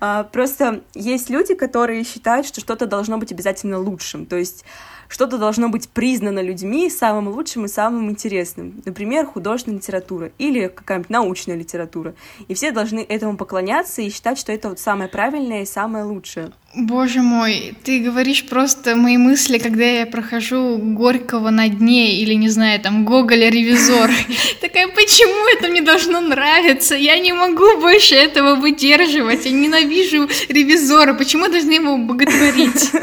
А, 0.00 0.24
просто 0.24 0.82
есть 0.94 1.30
люди, 1.30 1.54
которые 1.54 2.04
считают, 2.04 2.46
что 2.46 2.60
что-то 2.60 2.86
должно 2.86 3.18
быть 3.18 3.32
обязательно 3.32 3.78
лучшим. 3.78 4.26
То 4.26 4.36
есть 4.36 4.64
что-то 5.08 5.38
должно 5.38 5.68
быть 5.70 5.88
признано 5.88 6.40
людьми 6.40 6.90
самым 6.90 7.28
лучшим 7.28 7.64
и 7.64 7.68
самым 7.68 8.10
интересным. 8.10 8.82
Например, 8.84 9.24
художественная 9.26 9.78
литература 9.78 10.30
или 10.38 10.68
какая-нибудь 10.68 11.10
научная 11.10 11.56
литература. 11.56 12.14
И 12.46 12.54
все 12.54 12.70
должны 12.72 13.00
этому 13.00 13.36
поклоняться 13.36 14.02
и 14.02 14.10
считать, 14.10 14.38
что 14.38 14.52
это 14.52 14.68
вот 14.68 14.78
самое 14.78 15.08
правильное 15.08 15.62
и 15.62 15.66
самое 15.66 16.04
лучшее. 16.04 16.52
Боже 16.74 17.22
мой, 17.22 17.74
ты 17.82 18.00
говоришь 18.00 18.46
просто 18.46 18.94
мои 19.08 19.16
мысли, 19.16 19.56
когда 19.56 19.84
я 19.84 20.06
прохожу 20.06 20.76
Горького 20.76 21.48
на 21.48 21.68
дне 21.68 22.20
или, 22.20 22.34
не 22.34 22.50
знаю, 22.50 22.78
там, 22.78 23.06
Гоголя 23.06 23.48
ревизор. 23.48 24.10
Такая, 24.60 24.88
почему 24.88 25.56
это 25.56 25.68
мне 25.68 25.80
должно 25.80 26.20
нравиться? 26.20 26.94
Я 26.94 27.18
не 27.18 27.32
могу 27.32 27.80
больше 27.80 28.14
этого 28.14 28.56
выдерживать. 28.56 29.46
Я 29.46 29.52
ненавижу 29.52 30.28
ревизора. 30.50 31.14
Почему 31.14 31.48
должны 31.48 31.72
его 31.72 31.96
боготворить? 31.96 32.92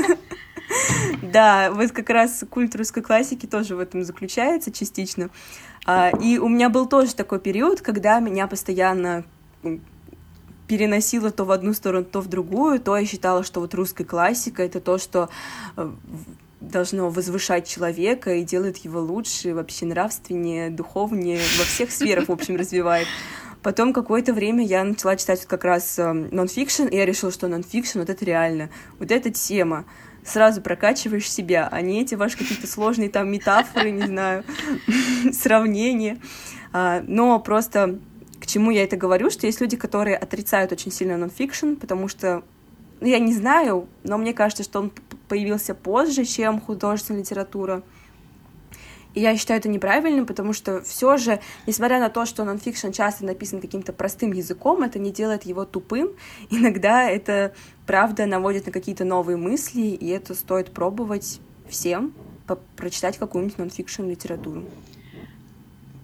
Да, 1.21 1.69
вот 1.71 1.91
как 1.91 2.09
раз 2.09 2.43
культ 2.49 2.75
русской 2.75 3.01
классики 3.01 3.45
тоже 3.45 3.75
в 3.75 3.79
этом 3.79 4.03
заключается 4.03 4.71
частично. 4.71 5.29
А, 5.85 6.09
и 6.09 6.37
у 6.37 6.47
меня 6.47 6.69
был 6.69 6.85
тоже 6.87 7.13
такой 7.13 7.39
период, 7.39 7.81
когда 7.81 8.19
меня 8.19 8.47
постоянно 8.47 9.23
переносило 10.67 11.32
то 11.32 11.45
в 11.45 11.51
одну 11.51 11.73
сторону, 11.73 12.06
то 12.06 12.21
в 12.21 12.28
другую, 12.28 12.80
то 12.80 12.97
я 12.97 13.06
считала, 13.06 13.43
что 13.43 13.60
вот 13.60 13.73
русская 13.73 14.04
классика— 14.04 14.63
это 14.63 14.80
то, 14.80 14.97
что 14.97 15.30
э, 15.78 15.91
должно 16.60 17.10
возвышать 17.10 17.67
человека 17.67 18.36
и 18.36 18.43
делает 18.43 18.78
его 18.78 18.99
лучше, 18.99 19.54
вообще 19.54 19.86
нравственнее, 19.86 20.69
духовнее, 20.69 21.39
во 21.58 21.65
всех 21.65 21.91
сферах, 21.91 22.30
в 22.30 22.32
общем, 22.32 22.56
развивает. 22.56 23.08
Потом 23.62 23.93
какое-то 23.93 24.34
время 24.34 24.63
я 24.63 24.84
начала 24.84 25.15
читать 25.15 25.45
как 25.45 25.63
раз 25.63 25.97
нонфикшн, 25.97 26.84
э, 26.84 26.89
и 26.89 26.95
я 26.97 27.06
решила, 27.06 27.32
что 27.32 27.47
нонфикшн— 27.47 27.99
вот 27.99 28.10
это 28.10 28.25
реально, 28.25 28.69
вот 28.99 29.12
эта 29.12 29.32
тема 29.32 29.86
сразу 30.25 30.62
прокачиваешь 30.62 31.30
себя, 31.32 31.69
а 31.71 31.82
не 31.82 32.01
эти 32.01 32.15
ваши 32.15 32.38
какие-то 32.38 32.67
сложные 32.67 33.10
там 33.10 33.32
метафоры, 33.32 33.91
не 33.91 34.08
знаю, 34.08 34.43
сравнения. 35.32 36.19
А, 36.73 37.04
но 37.08 37.39
просто 37.39 37.99
к 38.45 38.47
чему 38.47 38.69
я 38.69 38.84
это 38.84 38.95
говорю, 38.95 39.31
что 39.31 39.47
есть 39.47 39.60
люди, 39.60 39.75
которые 39.75 40.15
отрицают 40.15 40.71
очень 40.71 40.91
сильно 40.91 41.17
нонфикшн, 41.17 41.73
потому 41.73 42.08
что, 42.08 42.43
ну, 43.01 43.08
я 43.08 43.17
не 43.17 43.34
знаю, 43.34 43.88
но 44.03 44.19
мне 44.19 44.36
кажется, 44.36 44.62
что 44.62 44.79
он 44.81 44.91
появился 45.27 45.73
позже, 45.73 46.25
чем 46.25 46.62
художественная 46.62 47.21
литература. 47.21 47.81
И 49.15 49.21
я 49.21 49.36
считаю 49.36 49.60
это 49.60 49.67
неправильным, 49.67 50.27
потому 50.27 50.53
что 50.53 50.84
все 50.84 51.17
же, 51.17 51.39
несмотря 51.65 51.99
на 51.99 52.10
то, 52.10 52.27
что 52.27 52.43
нонфикшн 52.43 52.91
часто 52.91 53.25
написан 53.25 53.62
каким-то 53.62 53.93
простым 53.93 54.31
языком, 54.31 54.84
это 54.84 54.99
не 54.99 55.12
делает 55.12 55.43
его 55.43 55.65
тупым. 55.65 56.12
Иногда 56.51 57.10
это 57.10 57.55
правда 57.88 58.27
наводит 58.27 58.67
на 58.67 58.71
какие-то 58.71 59.05
новые 59.05 59.38
мысли, 59.38 59.81
и 59.81 60.08
это 60.10 60.36
стоит 60.36 60.71
пробовать 60.71 61.39
всем, 61.67 62.13
прочитать 62.75 63.17
какую-нибудь 63.17 63.58
нонфикшн 63.58 64.03
литературу. 64.03 64.65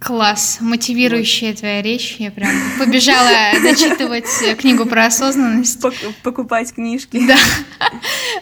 Класс, 0.01 0.57
мотивирующая 0.61 1.49
вот. 1.49 1.59
твоя 1.59 1.83
речь. 1.83 2.15
Я 2.17 2.31
прям 2.31 2.49
побежала 2.79 3.29
дочитывать 3.61 4.25
книгу 4.57 4.87
про 4.87 5.05
осознанность. 5.05 5.79
Покупать 6.23 6.73
книжки. 6.73 7.21
Да. 7.27 7.37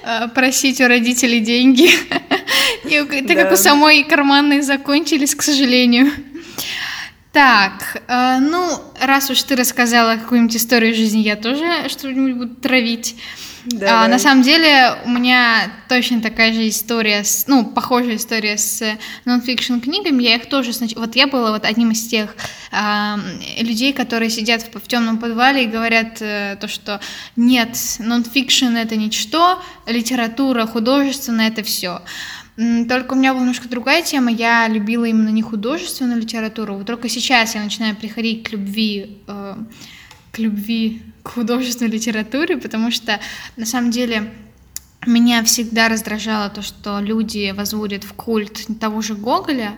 Э, 0.03 0.29
просить 0.29 0.79
у 0.79 0.87
родителей 0.87 1.41
деньги. 1.41 1.89
И 2.85 3.23
так 3.27 3.35
как 3.35 3.51
у 3.51 3.57
самой 3.57 4.05
карманные 4.05 4.61
закончились, 4.61 5.35
к 5.35 5.41
сожалению. 5.41 6.11
Так, 7.33 8.03
э, 8.07 8.37
ну, 8.39 8.65
раз 9.01 9.29
уж 9.29 9.43
ты 9.43 9.57
рассказала 9.57 10.15
какую-нибудь 10.15 10.55
историю 10.55 10.95
жизни, 10.95 11.19
я 11.19 11.35
тоже 11.35 11.89
что-нибудь 11.89 12.35
буду 12.35 12.55
травить. 12.55 13.17
А, 13.87 14.07
на 14.07 14.19
самом 14.19 14.41
деле 14.41 14.95
у 15.05 15.09
меня 15.09 15.71
точно 15.87 16.21
такая 16.21 16.53
же 16.53 16.67
история, 16.67 17.23
с, 17.23 17.45
ну, 17.47 17.65
похожая 17.65 18.15
история 18.15 18.57
с 18.57 18.97
нонфикшн 19.25 19.79
книгами. 19.79 20.23
Я 20.23 20.35
их 20.35 20.47
тоже 20.47 20.73
снач... 20.73 20.95
Вот 20.95 21.15
я 21.15 21.27
была 21.27 21.51
вот 21.51 21.65
одним 21.65 21.91
из 21.91 22.07
тех 22.07 22.35
э, 22.71 23.15
людей, 23.61 23.93
которые 23.93 24.29
сидят 24.29 24.63
в, 24.63 24.79
в 24.79 24.87
темном 24.87 25.19
подвале 25.19 25.63
и 25.63 25.67
говорят 25.67 26.21
э, 26.21 26.57
то, 26.59 26.67
что 26.67 26.99
нет, 27.35 27.77
нонфикшн 27.99 28.75
это 28.75 28.95
ничто, 28.95 29.61
литература 29.85 30.65
художественная 30.65 31.49
это 31.49 31.63
все. 31.63 32.01
Только 32.89 33.13
у 33.13 33.15
меня 33.15 33.33
была 33.33 33.43
немножко 33.43 33.69
другая 33.69 34.01
тема. 34.01 34.31
Я 34.31 34.67
любила 34.67 35.05
именно 35.05 35.29
не 35.29 35.41
художественную 35.41 36.19
литературу. 36.19 36.75
Вот 36.75 36.87
только 36.87 37.07
сейчас 37.07 37.55
я 37.55 37.63
начинаю 37.63 37.95
приходить 37.95 38.43
к 38.43 38.51
любви, 38.51 39.17
э, 39.27 39.55
к 40.31 40.39
любви 40.39 41.01
к 41.23 41.29
художественной 41.29 41.91
литературе, 41.91 42.57
потому 42.57 42.91
что 42.91 43.19
на 43.55 43.65
самом 43.65 43.91
деле 43.91 44.31
меня 45.05 45.43
всегда 45.43 45.87
раздражало 45.87 46.49
то, 46.49 46.61
что 46.61 46.99
люди 46.99 47.51
возводят 47.55 48.03
в 48.03 48.13
культ 48.13 48.67
того 48.79 49.01
же 49.01 49.15
Гоголя, 49.15 49.75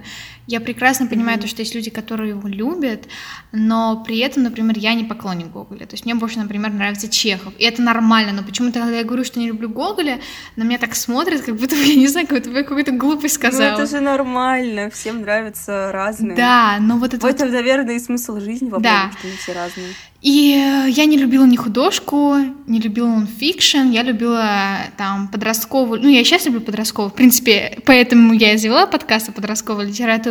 я 0.47 0.59
прекрасно 0.59 1.07
понимаю 1.07 1.37
mm-hmm. 1.37 1.41
то, 1.41 1.47
что 1.47 1.61
есть 1.61 1.75
люди, 1.75 1.89
которые 1.89 2.29
его 2.29 2.47
любят, 2.47 3.05
но 3.51 4.03
при 4.03 4.19
этом, 4.19 4.43
например, 4.43 4.77
я 4.77 4.93
не 4.93 5.03
поклонник 5.03 5.47
Гоголя. 5.47 5.85
То 5.85 5.93
есть 5.93 6.05
мне 6.05 6.15
больше, 6.15 6.39
например, 6.39 6.71
нравится 6.71 7.07
Чехов. 7.07 7.53
И 7.57 7.63
это 7.63 7.81
нормально, 7.81 8.33
но 8.33 8.43
почему-то, 8.43 8.79
когда 8.79 8.97
я 8.97 9.03
говорю, 9.03 9.23
что 9.23 9.39
не 9.39 9.47
люблю 9.47 9.69
Гоголя, 9.69 10.19
на 10.55 10.63
меня 10.63 10.77
так 10.77 10.95
смотрят, 10.95 11.41
как 11.41 11.55
будто 11.55 11.75
бы, 11.75 11.83
я 11.83 11.95
не 11.95 12.07
знаю, 12.07 12.27
как 12.27 12.39
будто 12.39 12.49
бы 12.49 12.57
я 12.57 12.63
какую-то 12.63 12.91
глупость 12.91 13.35
сказала. 13.35 13.77
Ну 13.77 13.83
это 13.83 13.85
же 13.85 14.01
нормально, 14.01 14.89
всем 14.89 15.21
нравятся 15.21 15.91
разные. 15.91 16.35
Да, 16.35 16.77
но 16.79 16.97
вот 16.97 17.13
это... 17.13 17.25
В 17.25 17.29
этом, 17.29 17.47
вот... 17.47 17.55
наверное, 17.55 17.95
и 17.95 17.99
смысл 17.99 18.39
жизни 18.39 18.69
во 18.69 18.79
да. 18.79 19.11
что 19.17 19.27
мы 19.27 19.33
все 19.35 19.53
разные. 19.53 19.87
И 20.21 20.53
э, 20.53 20.89
я 20.89 21.05
не 21.05 21.17
любила 21.17 21.45
ни 21.45 21.55
художку, 21.55 22.35
не 22.67 22.79
любила 22.79 23.07
нонфикшн, 23.07 23.89
я 23.89 24.03
любила 24.03 24.77
там 24.95 25.27
подростковую, 25.27 25.99
ну 25.99 26.09
я 26.09 26.23
сейчас 26.23 26.45
люблю 26.45 26.61
подростковую, 26.61 27.09
в 27.09 27.15
принципе, 27.15 27.79
поэтому 27.85 28.33
я 28.33 28.53
и 28.53 28.57
завела 28.57 28.85
подкаст 28.85 29.29
о 29.29 29.31
подростковой 29.31 29.87
литературе, 29.87 30.30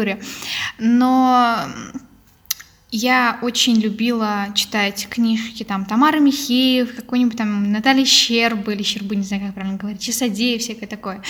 но 0.78 1.66
я 2.90 3.38
очень 3.42 3.76
любила 3.76 4.48
читать 4.54 5.06
книжки 5.08 5.62
там 5.62 5.84
Тамары 5.84 6.18
Михеев, 6.20 6.94
какой-нибудь 6.94 7.36
там 7.36 7.70
Натальи 7.70 8.04
Щербы, 8.04 8.74
или 8.74 8.82
Щербы, 8.82 9.14
не 9.14 9.22
знаю, 9.22 9.44
как 9.44 9.54
правильно 9.54 9.78
говорить, 9.78 10.02
Часодеев, 10.02 10.60
всякое 10.60 10.88
такое. 10.88 11.22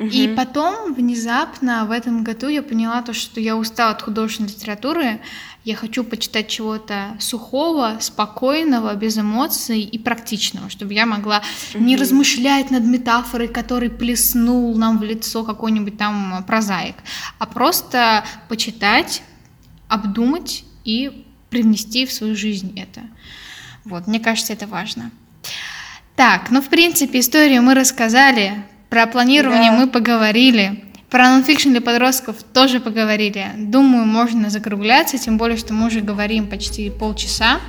И 0.00 0.34
потом 0.34 0.94
внезапно 0.94 1.84
в 1.84 1.90
этом 1.90 2.24
году 2.24 2.48
я 2.48 2.62
поняла 2.62 3.02
то, 3.02 3.12
что 3.12 3.38
я 3.38 3.54
устала 3.54 3.90
от 3.90 4.00
художественной 4.00 4.48
литературы, 4.48 5.20
я 5.64 5.76
хочу 5.76 6.04
почитать 6.04 6.48
чего-то 6.48 7.16
сухого, 7.18 7.98
спокойного, 8.00 8.94
без 8.94 9.18
эмоций 9.18 9.82
и 9.82 9.98
практичного, 9.98 10.70
чтобы 10.70 10.94
я 10.94 11.04
могла 11.04 11.40
mm-hmm. 11.42 11.80
не 11.80 11.96
размышлять 11.98 12.70
над 12.70 12.82
метафорой, 12.84 13.48
который 13.48 13.90
плеснул 13.90 14.74
нам 14.74 14.96
в 14.96 15.02
лицо 15.02 15.44
какой-нибудь 15.44 15.98
там 15.98 16.44
прозаик, 16.46 16.96
а 17.38 17.44
просто 17.44 18.24
почитать, 18.48 19.22
обдумать 19.86 20.64
и 20.84 21.26
привнести 21.50 22.06
в 22.06 22.12
свою 22.12 22.34
жизнь 22.34 22.72
это. 22.78 23.02
Вот, 23.84 24.06
мне 24.06 24.18
кажется, 24.18 24.54
это 24.54 24.66
важно. 24.66 25.10
Так, 26.16 26.50
ну, 26.50 26.62
в 26.62 26.68
принципе, 26.68 27.20
историю 27.20 27.62
мы 27.62 27.74
рассказали, 27.74 28.64
про 28.90 29.06
планирование 29.06 29.70
да. 29.70 29.78
мы 29.78 29.86
поговорили. 29.86 30.84
Про 31.08 31.30
нонфикшн 31.30 31.70
для 31.70 31.80
подростков 31.80 32.36
тоже 32.42 32.80
поговорили. 32.80 33.46
Думаю, 33.56 34.04
можно 34.04 34.50
закругляться, 34.50 35.16
тем 35.16 35.38
более, 35.38 35.56
что 35.56 35.72
мы 35.72 35.86
уже 35.86 36.00
говорим 36.00 36.48
почти 36.48 36.90
полчаса. 36.90 37.60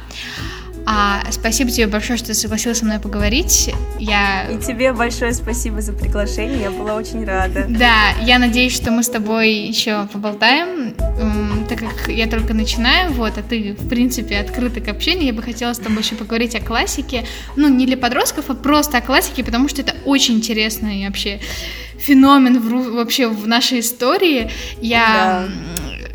А, 0.85 1.23
спасибо 1.31 1.69
тебе 1.69 1.87
большое, 1.87 2.17
что 2.17 2.33
согласилась 2.33 2.79
со 2.79 2.85
мной 2.85 2.99
поговорить. 2.99 3.73
Я... 3.99 4.49
И 4.49 4.57
тебе 4.57 4.93
большое 4.93 5.33
спасибо 5.33 5.81
за 5.81 5.93
приглашение, 5.93 6.61
я 6.61 6.71
была 6.71 6.95
очень 6.95 7.23
рада. 7.23 7.65
Да, 7.69 8.11
я 8.21 8.39
надеюсь, 8.39 8.73
что 8.73 8.91
мы 8.91 9.03
с 9.03 9.09
тобой 9.09 9.53
еще 9.53 10.07
поболтаем, 10.11 10.93
так 11.67 11.79
как 11.79 12.09
я 12.09 12.27
только 12.27 12.53
начинаю, 12.53 13.13
вот, 13.13 13.37
а 13.37 13.43
ты, 13.43 13.75
в 13.77 13.87
принципе, 13.89 14.39
открыта 14.39 14.81
к 14.81 14.87
общению. 14.87 15.27
Я 15.27 15.33
бы 15.33 15.43
хотела 15.43 15.73
с 15.73 15.77
тобой 15.77 16.01
еще 16.01 16.15
поговорить 16.15 16.55
о 16.55 16.61
классике. 16.61 17.25
Ну, 17.55 17.69
не 17.69 17.85
для 17.85 17.97
подростков, 17.97 18.49
а 18.49 18.55
просто 18.55 18.97
о 18.97 19.01
классике, 19.01 19.43
потому 19.43 19.69
что 19.69 19.81
это 19.81 19.95
очень 20.05 20.35
интересный 20.35 21.05
вообще 21.05 21.39
феномен 21.97 22.59
в, 22.59 22.95
вообще 22.95 23.27
в 23.27 23.47
нашей 23.47 23.79
истории. 23.79 24.49
Я 24.81 25.47
да. 25.47 25.70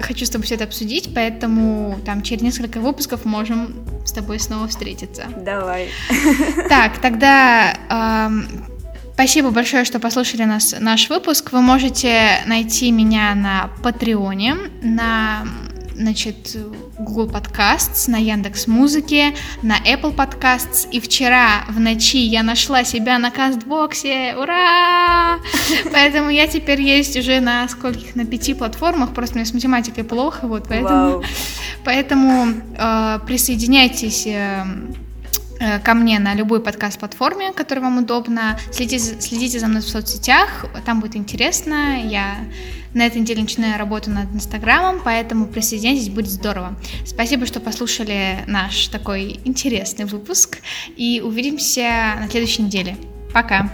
Хочу 0.06 0.24
с 0.24 0.30
тобой 0.30 0.46
все 0.46 0.54
это 0.54 0.64
обсудить, 0.64 1.10
поэтому 1.14 1.98
там 2.04 2.22
через 2.22 2.42
несколько 2.42 2.80
выпусков 2.80 3.24
можем 3.24 3.74
с 4.04 4.12
тобой 4.12 4.38
снова 4.38 4.68
встретиться. 4.68 5.26
Давай. 5.36 5.88
Так, 6.68 6.98
тогда 6.98 8.30
спасибо 9.14 9.50
большое, 9.50 9.84
что 9.84 9.98
послушали 9.98 10.44
нас, 10.44 10.74
наш 10.78 11.08
выпуск. 11.08 11.52
Вы 11.52 11.62
можете 11.62 12.42
найти 12.46 12.90
меня 12.90 13.34
на 13.34 13.70
Патреоне, 13.82 14.56
на 14.82 15.46
значит, 15.98 16.56
Google 16.98 17.28
Podcasts, 17.28 18.10
на 18.10 18.16
Яндекс 18.16 18.66
Музыке, 18.66 19.34
на 19.62 19.78
Apple 19.78 20.14
Podcasts. 20.14 20.88
И 20.90 21.00
вчера 21.00 21.64
в 21.68 21.80
ночи 21.80 22.18
я 22.18 22.42
нашла 22.42 22.84
себя 22.84 23.18
на 23.18 23.30
Кастбоксе. 23.30 24.36
Ура! 24.36 25.38
Поэтому 25.92 26.30
я 26.30 26.46
теперь 26.46 26.80
есть 26.80 27.16
уже 27.16 27.40
на 27.40 27.68
скольких? 27.68 28.14
На 28.14 28.24
пяти 28.24 28.54
платформах. 28.54 29.14
Просто 29.14 29.36
мне 29.36 29.44
с 29.44 29.54
математикой 29.54 30.04
плохо, 30.04 30.46
вот 30.46 30.68
поэтому, 30.68 31.22
поэтому 31.84 32.54
э, 32.78 33.18
присоединяйтесь. 33.26 34.26
Э, 34.26 34.64
э, 35.58 35.78
ко 35.80 35.94
мне 35.94 36.18
на 36.18 36.34
любой 36.34 36.60
подкаст-платформе, 36.60 37.52
которая 37.52 37.84
вам 37.84 37.98
удобна. 37.98 38.58
Следите, 38.72 39.20
следите 39.20 39.58
за 39.58 39.66
мной 39.68 39.80
в 39.80 39.88
соцсетях, 39.88 40.66
там 40.84 41.00
будет 41.00 41.16
интересно. 41.16 42.02
Я 42.02 42.36
на 42.96 43.06
этой 43.06 43.20
неделе 43.20 43.42
начинаю 43.42 43.78
работу 43.78 44.10
над 44.10 44.34
Инстаграмом, 44.34 45.00
поэтому 45.04 45.46
присоединяйтесь, 45.46 46.08
будет 46.08 46.30
здорово. 46.30 46.76
Спасибо, 47.04 47.44
что 47.46 47.60
послушали 47.60 48.38
наш 48.46 48.88
такой 48.88 49.38
интересный 49.44 50.06
выпуск, 50.06 50.58
и 50.96 51.20
увидимся 51.24 52.14
на 52.18 52.28
следующей 52.30 52.62
неделе. 52.62 52.96
Пока! 53.32 53.70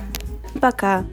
Пока! 0.60 1.04